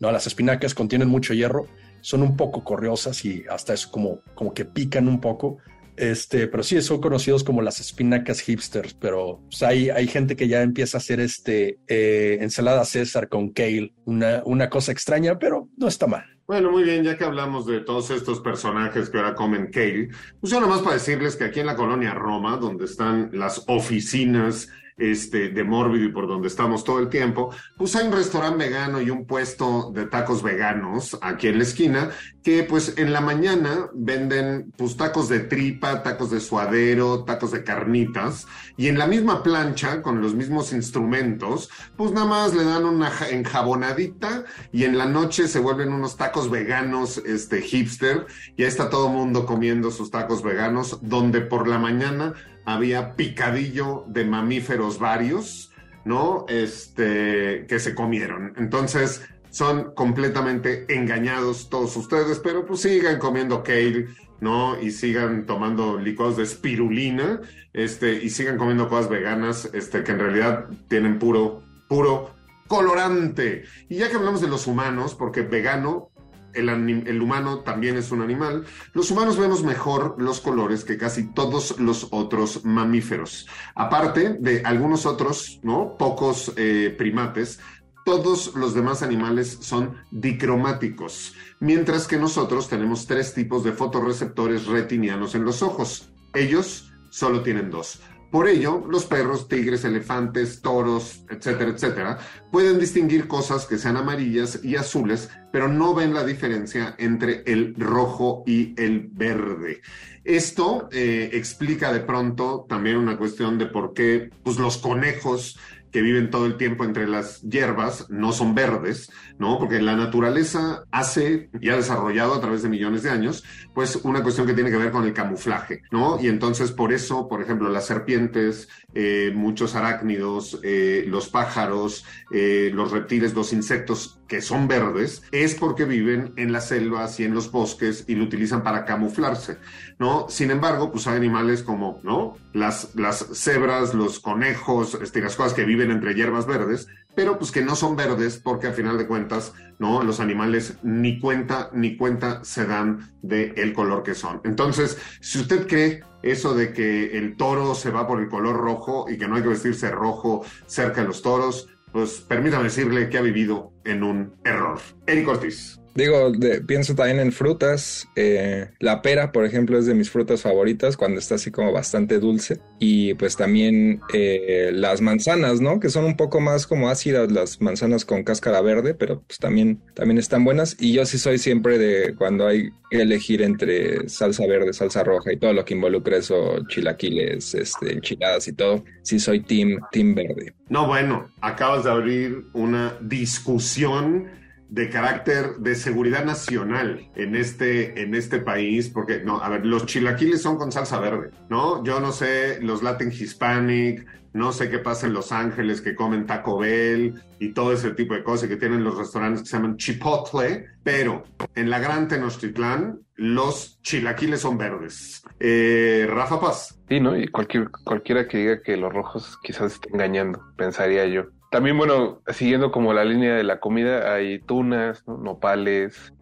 [0.00, 1.66] las espinacas, contienen mucho hierro,
[2.00, 5.58] son un poco corriosas y hasta eso como, que pican un poco.
[5.96, 10.62] Este, pero sí, son conocidos como las espinacas hipsters, pero pues, hay, gente que ya
[10.62, 16.08] empieza a hacer este eh, ensalada César con kale, una cosa extraña, pero no está
[16.08, 16.33] mal.
[16.46, 20.52] Bueno, muy bien, ya que hablamos de todos estos personajes que ahora comen kale, pues
[20.52, 25.48] yo más para decirles que aquí en la colonia Roma, donde están las oficinas este,
[25.48, 29.10] de Mórbido y por donde estamos todo el tiempo, pues hay un restaurante vegano y
[29.10, 32.10] un puesto de tacos veganos aquí en la esquina,
[32.42, 37.64] que pues en la mañana venden pues tacos de tripa, tacos de suadero, tacos de
[37.64, 42.84] carnitas, y en la misma plancha, con los mismos instrumentos, pues nada más le dan
[42.84, 48.26] una enjabonadita y en la noche se vuelven unos tacos veganos, este, hipster,
[48.56, 53.14] y ahí está todo el mundo comiendo sus tacos veganos, donde por la mañana había
[53.16, 55.72] picadillo de mamíferos varios,
[56.04, 56.46] ¿no?
[56.48, 58.52] Este, que se comieron.
[58.56, 64.08] Entonces, son completamente engañados todos ustedes, pero pues sigan comiendo kale,
[64.40, 64.80] ¿no?
[64.80, 67.40] Y sigan tomando licuados de espirulina,
[67.72, 72.34] este, y sigan comiendo cosas veganas, este, que en realidad tienen puro, puro
[72.66, 73.64] colorante.
[73.88, 76.10] Y ya que hablamos de los humanos, porque vegano
[76.54, 81.78] el, humano también es un animal, los humanos vemos mejor los colores que casi todos
[81.78, 83.46] los otros mamíferos.
[83.74, 85.96] Aparte de algunos otros, ¿no?
[85.98, 87.60] Pocos eh, primates,
[88.04, 95.34] todos los demás animales son dicromáticos, mientras que nosotros tenemos tres tipos de fotorreceptores retinianos
[95.34, 96.10] en los ojos.
[96.34, 98.00] Ellos solo tienen dos.
[98.34, 102.18] Por ello, los perros, tigres, elefantes, toros, etcétera, etcétera,
[102.50, 107.76] pueden distinguir cosas que sean amarillas y azules, pero no ven la diferencia entre el
[107.76, 109.82] rojo y el verde.
[110.24, 115.56] Esto eh, explica de pronto también una cuestión de por qué pues, los conejos
[115.94, 119.60] que viven todo el tiempo entre las hierbas no son verdes, ¿no?
[119.60, 124.20] Porque la naturaleza hace y ha desarrollado a través de millones de años, pues una
[124.20, 126.20] cuestión que tiene que ver con el camuflaje, ¿no?
[126.20, 132.72] Y entonces por eso, por ejemplo, las serpientes, eh, muchos arácnidos, eh, los pájaros, eh,
[132.74, 137.34] los reptiles, los insectos que son verdes, es porque viven en las selvas y en
[137.34, 139.58] los bosques y lo utilizan para camuflarse,
[139.98, 140.26] ¿no?
[140.28, 142.36] Sin embargo, pues hay animales como, ¿no?
[142.52, 147.52] Las, las cebras, los conejos, este, las cosas que viven entre hierbas verdes, pero pues
[147.52, 150.02] que no son verdes porque a final de cuentas, ¿no?
[150.02, 154.40] Los animales ni cuenta, ni cuenta se dan del el color que son.
[154.44, 159.06] Entonces, si usted cree eso de que el toro se va por el color rojo
[159.08, 163.18] y que no hay que vestirse rojo cerca de los toros, pues permítame decirle que
[163.18, 164.80] ha vivido en un error.
[165.06, 165.80] Eric Ortiz.
[165.94, 168.08] Digo, de- pienso también en frutas.
[168.16, 172.18] eh, la pera, por ejemplo, es de mis frutas favoritas cuando está así como bastante
[172.18, 172.60] dulce.
[172.78, 175.80] Y pues también eh, las manzanas, ¿no?
[175.80, 179.80] Que son un poco más como ácidas las manzanas con cáscara verde, pero pues también,
[179.94, 180.76] también están buenas.
[180.80, 185.32] Y yo sí soy siempre de cuando hay que elegir entre salsa verde, salsa roja
[185.32, 188.84] y todo lo que involucra eso, chilaquiles, este, enchiladas y todo.
[189.02, 190.54] Sí soy team, team verde.
[190.68, 194.26] No, bueno, acabas de abrir una discusión
[194.74, 199.86] de carácter de seguridad nacional en este, en este país, porque, no, a ver, los
[199.86, 201.84] chilaquiles son con salsa verde, ¿no?
[201.84, 206.26] Yo no sé, los Latin Hispanic, no sé qué pasa en Los Ángeles, que comen
[206.26, 209.76] Taco Bell y todo ese tipo de cosas que tienen los restaurantes que se llaman
[209.76, 211.22] Chipotle, pero
[211.54, 215.22] en la Gran Tenochtitlán los chilaquiles son verdes.
[215.38, 216.80] Eh, Rafa Paz.
[216.88, 217.16] Sí, ¿no?
[217.16, 221.26] Y cualquier, cualquiera que diga que los rojos quizás esté engañando, pensaría yo.
[221.54, 225.18] También, bueno, siguiendo como la línea de la comida, hay tunas, ¿no?
[225.18, 226.12] nopales.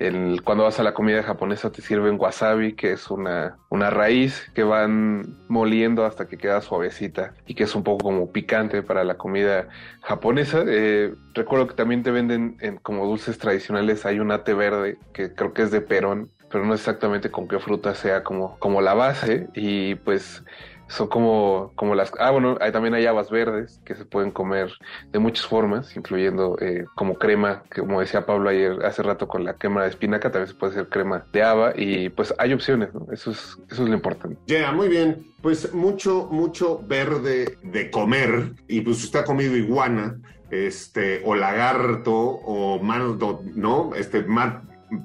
[0.45, 4.63] Cuando vas a la comida japonesa te sirven wasabi, que es una, una raíz que
[4.63, 9.15] van moliendo hasta que queda suavecita y que es un poco como picante para la
[9.15, 9.69] comida
[10.03, 10.65] japonesa.
[10.67, 15.35] Eh, recuerdo que también te venden en, como dulces tradicionales, hay un ate verde que
[15.35, 18.93] creo que es de Perón, pero no exactamente con qué fruta sea como, como la
[18.93, 20.45] base y pues
[20.93, 22.13] son como, como las...
[22.19, 24.71] Ah, bueno, hay, también hay habas verdes que se pueden comer
[25.11, 29.45] de muchas formas, incluyendo eh, como crema, que como decía Pablo ayer hace rato con
[29.45, 32.93] la crema de espinaca, también se puede hacer crema de haba y pues hay opciones,
[32.93, 33.07] ¿no?
[33.11, 34.37] Eso es, eso es lo importante.
[34.47, 35.27] Ya, muy bien.
[35.41, 38.53] Pues mucho, mucho verde de comer.
[38.69, 40.21] Y pues usted ha comido iguana,
[40.51, 43.95] este, o lagarto, o mardo, ¿no?
[43.95, 44.25] Este,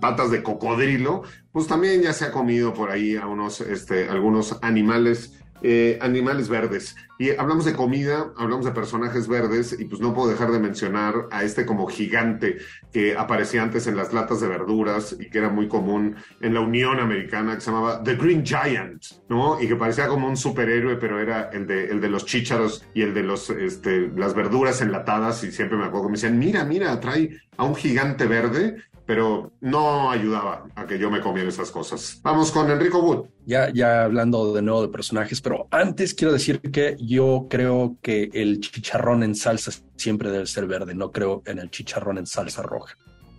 [0.02, 1.24] patas de cocodrilo.
[1.52, 3.26] Pues también ya se ha comido por ahí a
[3.70, 5.34] este, algunos animales.
[5.62, 6.96] Eh, animales verdes.
[7.20, 11.28] Y hablamos de comida, hablamos de personajes verdes, y pues no puedo dejar de mencionar
[11.32, 12.58] a este como gigante
[12.92, 16.60] que aparecía antes en las latas de verduras y que era muy común en la
[16.60, 19.60] Unión Americana, que se llamaba The Green Giant, ¿no?
[19.60, 23.28] Y que parecía como un superhéroe, pero era el de, los chícharos y el de
[23.60, 27.64] este, las verduras enlatadas, y siempre me acuerdo que me decían, mira, mira, trae a
[27.64, 28.78] un gigante verde,
[29.08, 32.20] pero no ayudaba a que yo me comiera esas cosas.
[32.22, 33.28] Vamos con Enrico Wood.
[33.46, 38.30] Ya, ya hablando de nuevo de personajes, pero antes quiero decir que yo creo que
[38.34, 42.62] el chicharrón en salsa siempre debe ser verde, no creo en el chicharrón en salsa
[42.62, 42.98] roja.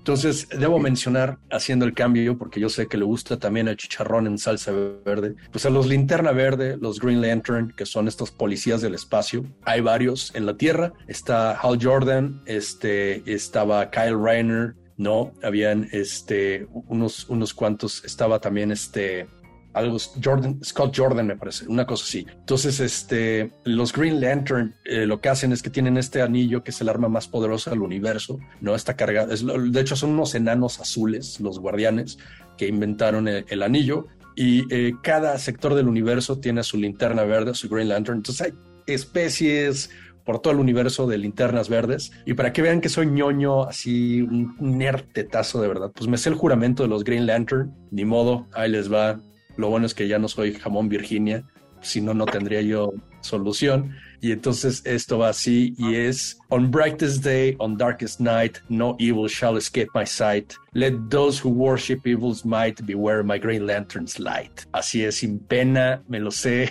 [0.09, 4.27] Entonces, debo mencionar, haciendo el cambio, porque yo sé que le gusta también el chicharrón
[4.27, 4.73] en salsa
[5.05, 9.45] verde, pues a los linterna verde, los Green Lantern, que son estos policías del espacio,
[9.67, 10.95] hay varios en la Tierra.
[11.09, 18.71] Está Hal Jordan, este, estaba Kyle Rayner, no, habían este, unos, unos cuantos, estaba también
[18.73, 19.27] este,
[19.73, 22.27] algo Jordan, Scott Jordan me parece, una cosa así.
[22.31, 26.73] Entonces, este, los Green Lantern eh, lo que hacen es que tienen este anillo que
[26.73, 30.35] es el arma más poderosa del universo, no está cargado, es, de hecho son unos
[30.35, 32.19] enanos azules, los guardianes,
[32.59, 37.55] que inventaron el, el anillo y eh, cada sector del universo tiene su linterna verde,
[37.55, 38.19] su Green Lantern.
[38.19, 38.53] Entonces hay
[38.87, 39.91] especies
[40.29, 42.13] por todo el universo de linternas verdes.
[42.27, 46.07] Y para que vean que soy ñoño, así un un nerd tetazo de verdad, pues
[46.07, 49.23] me sé el juramento de los Green Lantern, ni modo, ahí les va.
[49.57, 51.47] Lo bueno es que ya no soy jamón Virginia,
[51.81, 53.97] si no, no tendría yo solución.
[54.21, 59.29] Y entonces esto va así y es On brightest day, on darkest night, no evil
[59.29, 60.53] shall escape my sight.
[60.75, 64.67] Let those who worship evil's might beware my green lantern's light.
[64.73, 66.69] Así es, sin pena, me lo sé,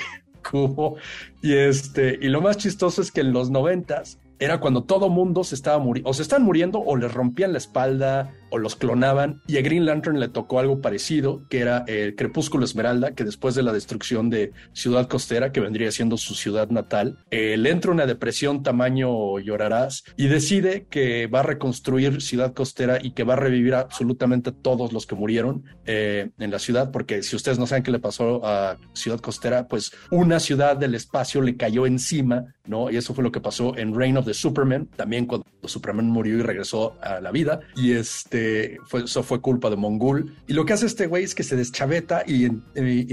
[0.49, 0.95] cubo.
[1.41, 5.43] Y este, y lo más chistoso es que en los noventas era cuando todo mundo
[5.43, 9.41] se estaba muriendo, o se están muriendo o les rompían la espalda o los clonaban
[9.47, 13.55] y a Green Lantern le tocó algo parecido, que era el Crepúsculo Esmeralda, que después
[13.55, 17.91] de la destrucción de Ciudad Costera, que vendría siendo su ciudad natal, eh, le entra
[17.91, 23.33] una depresión tamaño llorarás y decide que va a reconstruir Ciudad Costera y que va
[23.33, 27.67] a revivir absolutamente todos los que murieron eh, en la ciudad, porque si ustedes no
[27.67, 32.53] saben qué le pasó a Ciudad Costera, pues una ciudad del espacio le cayó encima,
[32.65, 32.89] ¿no?
[32.91, 36.37] Y eso fue lo que pasó en Reign of the Superman, también cuando Superman murió
[36.37, 37.61] y regresó a la vida.
[37.75, 38.36] Y este,
[38.85, 40.35] fue, eso fue culpa de Mongul.
[40.47, 42.49] Y lo que hace este güey es que se deschaveta y,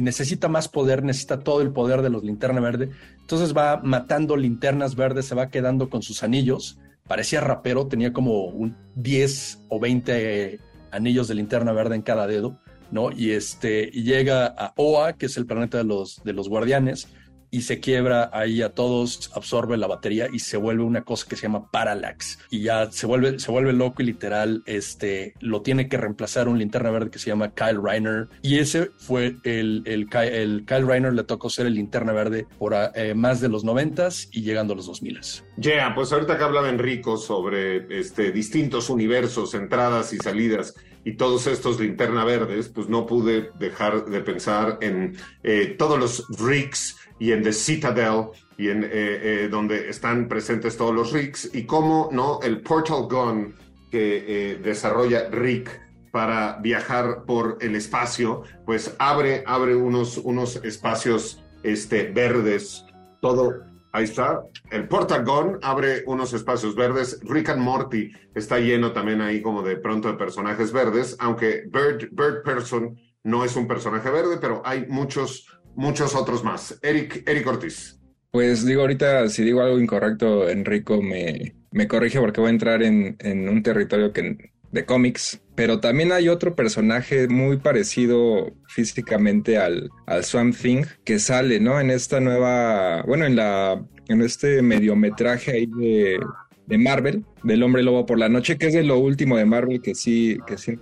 [0.00, 2.90] necesita más poder, necesita todo el poder de los linterna verde.
[3.20, 6.78] Entonces va matando linternas verdes, se va quedando con sus anillos.
[7.06, 10.60] Parecía rapero, tenía como un 10 o 20
[10.90, 12.58] anillos de linterna verde en cada dedo,
[12.90, 13.10] ¿no?
[13.12, 17.08] Y este, llega a Oa, que es el planeta de los, de los guardianes,
[17.54, 21.36] y se quiebra ahí a todos, absorbe la batería y se vuelve una cosa que
[21.36, 22.40] se llama parallax.
[22.50, 26.58] Y ya se vuelve, se vuelve loco y literal este, lo tiene que reemplazar un
[26.58, 28.26] linterna verde que se llama Kyle Reiner.
[28.42, 33.14] Y ese fue el, el, Kyle Reiner le tocó ser el linterna verde por eh,
[33.14, 36.68] más de los noventas y llegando a los 2000 Ya, yeah, pues ahorita que hablaba
[36.68, 40.74] Enrico sobre este, distintos universos, entradas y salidas
[41.04, 46.26] y todos estos linterna verdes, pues no pude dejar de pensar en eh, todos los
[46.38, 48.26] rigs y en The Citadel
[48.56, 53.06] y en eh, eh, donde están presentes todos los rigs y cómo no el portal
[53.08, 53.54] gun
[53.90, 55.80] que desarrolla Rick
[56.10, 62.84] para viajar por el espacio pues abre abre unos unos espacios este verdes
[63.20, 68.92] todo ahí está el portal gun abre unos espacios verdes Rick and Morty está lleno
[68.92, 73.66] también ahí como de pronto de personajes verdes aunque Bird Bird Person no es un
[73.66, 76.78] personaje verde pero hay muchos muchos otros más.
[76.82, 78.00] Eric, Eric Ortiz.
[78.30, 82.82] Pues digo, ahorita si digo algo incorrecto, Enrico me, me corrige porque voy a entrar
[82.82, 89.58] en, en un territorio que, de cómics, pero también hay otro personaje muy parecido físicamente
[89.58, 91.80] al, al Swamp Thing que sale, ¿no?
[91.80, 96.18] En esta nueva, bueno, en la, en este mediometraje ahí de,
[96.66, 99.80] de Marvel, del Hombre Lobo por la Noche, que es de lo último de Marvel
[99.80, 100.78] que sí, que sí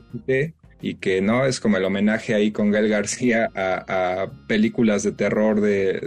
[0.82, 5.60] y que no es como el homenaje ahí con Gael García a, películas de terror
[5.60, 6.00] de,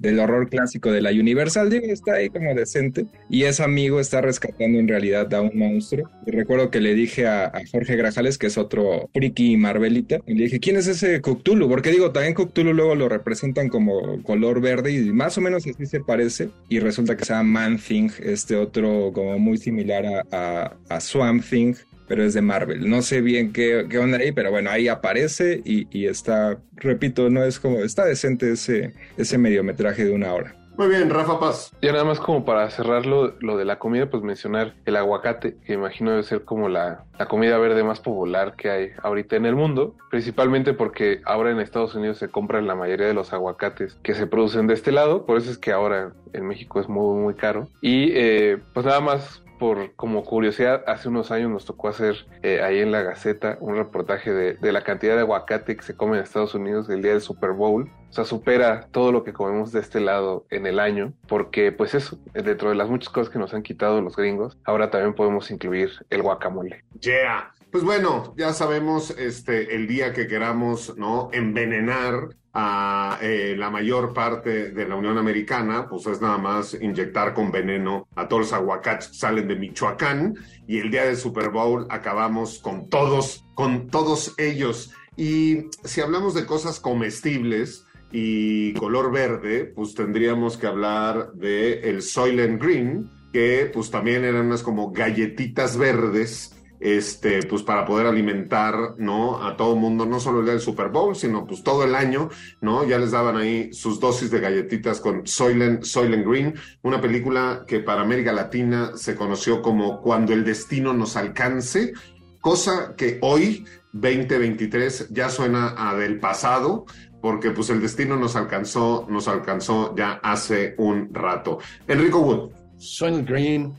[0.00, 1.70] del, horror clásico de la Universal.
[1.70, 6.10] Digo, está ahí como decente y ese amigo está rescatando en realidad a un monstruo.
[6.26, 10.44] Y recuerdo que le dije a, Jorge Grajales, que es otro friki Marvelita, y le
[10.44, 11.68] dije, ¿quién es ese Cthulhu?
[11.68, 15.86] Porque digo, también Cthulhu luego lo representan como color verde y más o menos así
[15.86, 16.50] se parece.
[16.68, 21.00] Y resulta que se llama Man Thing, este otro como muy similar a, a, a
[21.00, 21.74] Swamp Thing
[22.12, 22.90] pero es de Marvel.
[22.90, 27.42] No sé bien qué, qué onda ahí, pero bueno, ahí aparece y, está, repito, no
[27.42, 30.54] es como, está decente ese, ese mediometraje de una hora.
[30.76, 31.72] Muy bien, Rafa Paz.
[31.80, 35.72] Ya nada más como para cerrarlo, lo de la comida, pues mencionar el aguacate, que
[35.72, 39.56] imagino debe ser como la, la, comida verde más popular que hay ahorita en el
[39.56, 44.12] mundo, principalmente porque ahora en Estados Unidos se compran la mayoría de los aguacates que
[44.12, 47.34] se producen de este lado, por eso es que ahora en México es muy, muy
[47.34, 47.68] caro.
[47.80, 52.60] Y eh, pues nada más por como curiosidad, hace unos años nos tocó hacer eh,
[52.64, 56.24] ahí en la Gaceta un reportaje de, la cantidad de aguacate que se come en
[56.24, 57.88] Estados Unidos el día del Super Bowl.
[58.10, 61.94] O sea, supera todo lo que comemos de este lado en el año, porque pues
[61.94, 65.48] eso, dentro de las muchas cosas que nos han quitado los gringos, ahora también podemos
[65.52, 66.82] incluir el guacamole.
[67.00, 67.54] Yeah.
[67.70, 71.30] Pues bueno, ya sabemos este el día que queramos, ¿no?
[71.32, 77.32] envenenar a eh, la mayor parte de la Unión Americana, pues es nada más inyectar
[77.32, 80.34] con veneno a todos los aguacates que salen de Michoacán
[80.66, 84.92] y el día del Super Bowl acabamos con todos, con todos ellos.
[85.16, 92.02] Y si hablamos de cosas comestibles y color verde, pues tendríamos que hablar de el
[92.02, 96.51] Soylent Green, que pues también eran unas como galletitas verdes
[96.82, 99.44] este, pues para poder alimentar, ¿no?
[99.46, 101.94] A todo el mundo, no solo el día del Super Bowl, sino pues todo el
[101.94, 102.28] año,
[102.60, 102.84] ¿no?
[102.84, 107.80] Ya les daban ahí sus dosis de galletitas con Soylent, Soylent Green, una película que
[107.80, 111.92] para América Latina se conoció como Cuando el destino nos alcance,
[112.40, 116.86] cosa que hoy, 2023, ya suena a del pasado,
[117.20, 121.58] porque pues el destino nos alcanzó, nos alcanzó ya hace un rato.
[121.86, 122.50] Enrico Wood.
[122.78, 123.74] Soylent Green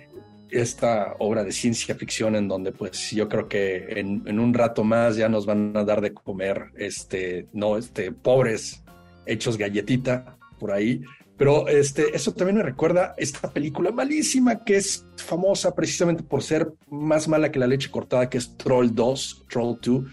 [0.53, 5.15] esta obra de ciencia ficción en donde pues yo creo que en, un rato más
[5.15, 8.83] ya nos van a dar de comer este no este pobres
[9.25, 11.01] hechos galletita por ahí.
[11.35, 16.71] Pero este eso también me recuerda esta película malísima que es famosa precisamente por ser
[16.89, 20.03] más mala que la leche cortada que es Troll 2 Troll 2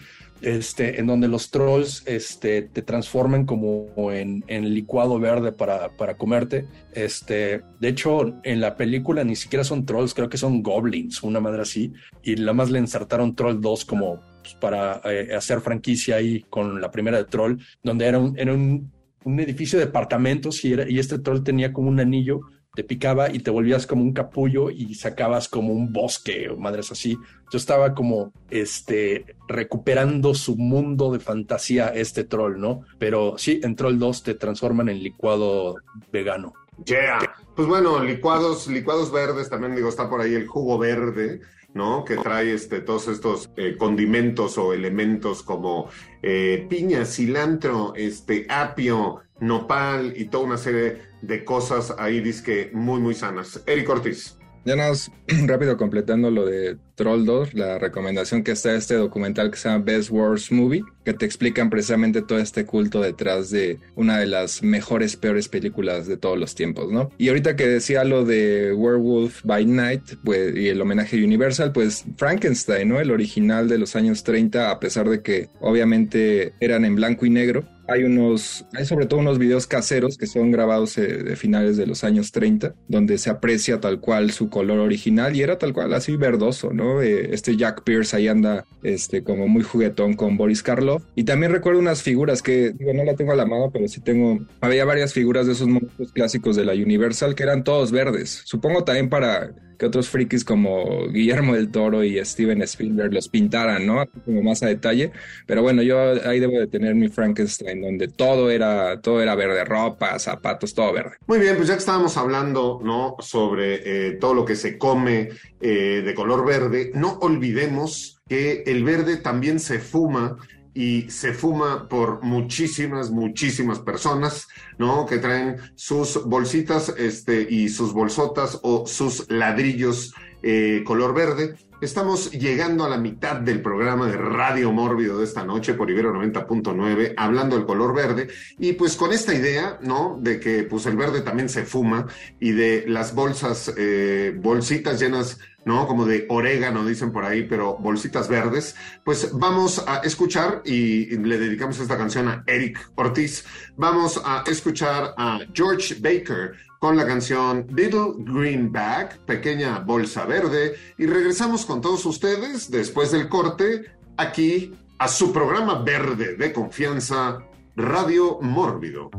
[0.42, 6.16] este, en donde los trolls este, te transforman como en, en licuado verde para, para
[6.16, 6.66] comerte.
[6.92, 11.40] Este, de hecho, en la película ni siquiera son trolls, creo que son goblins, una
[11.40, 16.16] madre así, y la más le ensartaron Troll 2 como pues, para eh, hacer franquicia
[16.16, 18.90] ahí con la primera de Troll, donde era un, era un,
[19.24, 22.40] un edificio de departamentos y, era, y este troll tenía como un anillo
[22.74, 26.92] te picaba y te volvías como un capullo y sacabas como un bosque o madres
[26.92, 27.18] así.
[27.50, 32.82] Yo estaba como este recuperando su mundo de fantasía este troll, ¿no?
[32.98, 35.76] Pero sí, en Troll 2 te transforman en licuado
[36.12, 36.52] vegano.
[36.84, 37.18] Yeah.
[37.56, 41.40] Pues bueno, licuados, licuados verdes, también digo, está por ahí el jugo verde,
[41.74, 42.04] ¿no?
[42.04, 45.88] Que trae este, todos estos eh, condimentos o elementos como
[46.22, 53.00] eh, piña, cilantro, este, apio, nopal y toda una serie de cosas ahí, disque muy,
[53.00, 53.62] muy sanas.
[53.66, 54.36] Eric Ortiz.
[54.64, 55.10] Ya nos
[55.46, 59.84] rápido completando lo de Troll 2, la recomendación que está este documental que se llama
[59.84, 64.62] Best Wars Movie, que te explican precisamente todo este culto detrás de una de las
[64.62, 67.10] mejores, peores películas de todos los tiempos, ¿no?
[67.16, 72.04] Y ahorita que decía lo de Werewolf by Night pues, y el homenaje Universal, pues
[72.18, 73.00] Frankenstein, ¿no?
[73.00, 77.30] El original de los años 30, a pesar de que obviamente eran en blanco y
[77.30, 81.76] negro, hay unos, hay sobre todo unos videos caseros que son grabados eh, de finales
[81.76, 85.72] de los años 30, donde se aprecia tal cual su color original y era tal
[85.72, 87.02] cual así verdoso, ¿no?
[87.02, 91.02] Eh, este Jack Pierce ahí anda este, como muy juguetón con Boris Karloff.
[91.16, 94.00] Y también recuerdo unas figuras que, digo, no la tengo a la mano, pero sí
[94.00, 98.42] tengo, había varias figuras de esos monstruos clásicos de la Universal que eran todos verdes.
[98.44, 103.86] Supongo también para que otros frikis como Guillermo del Toro y Steven Spielberg los pintaran,
[103.86, 104.04] ¿no?
[104.26, 105.10] Como más a detalle.
[105.46, 109.64] Pero bueno, yo ahí debo de tener mi Frankenstein, donde todo era, todo era verde,
[109.64, 111.12] ropa, zapatos, todo verde.
[111.26, 113.16] Muy bien, pues ya que estábamos hablando, ¿no?
[113.20, 115.30] Sobre eh, todo lo que se come
[115.62, 120.36] eh, de color verde, no olvidemos que el verde también se fuma
[120.74, 124.48] y se fuma por muchísimas, muchísimas personas,
[124.78, 125.06] ¿no?
[125.06, 131.56] Que traen sus bolsitas este, y sus bolsotas o sus ladrillos eh, color verde.
[131.80, 136.12] Estamos llegando a la mitad del programa de Radio Mórbido de esta noche por Ibero
[136.12, 138.28] 90.9, hablando del color verde.
[138.58, 140.18] Y pues con esta idea, ¿no?
[140.20, 142.06] De que pues el verde también se fuma
[142.38, 145.86] y de las bolsas, eh, bolsitas llenas ¿no?
[145.86, 148.74] Como de orégano, dicen por ahí, pero bolsitas verdes.
[149.04, 153.44] Pues vamos a escuchar y le dedicamos esta canción a Eric Ortiz.
[153.76, 160.74] Vamos a escuchar a George Baker con la canción Little Green Bag, pequeña bolsa verde,
[160.96, 163.84] y regresamos con todos ustedes después del corte
[164.16, 167.38] aquí a su programa verde de confianza,
[167.76, 169.10] Radio Mórbido.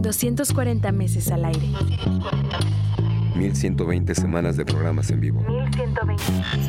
[0.00, 1.68] 240 meses al aire.
[3.36, 5.42] 1120 semanas de programas en vivo.
[5.42, 6.22] 1120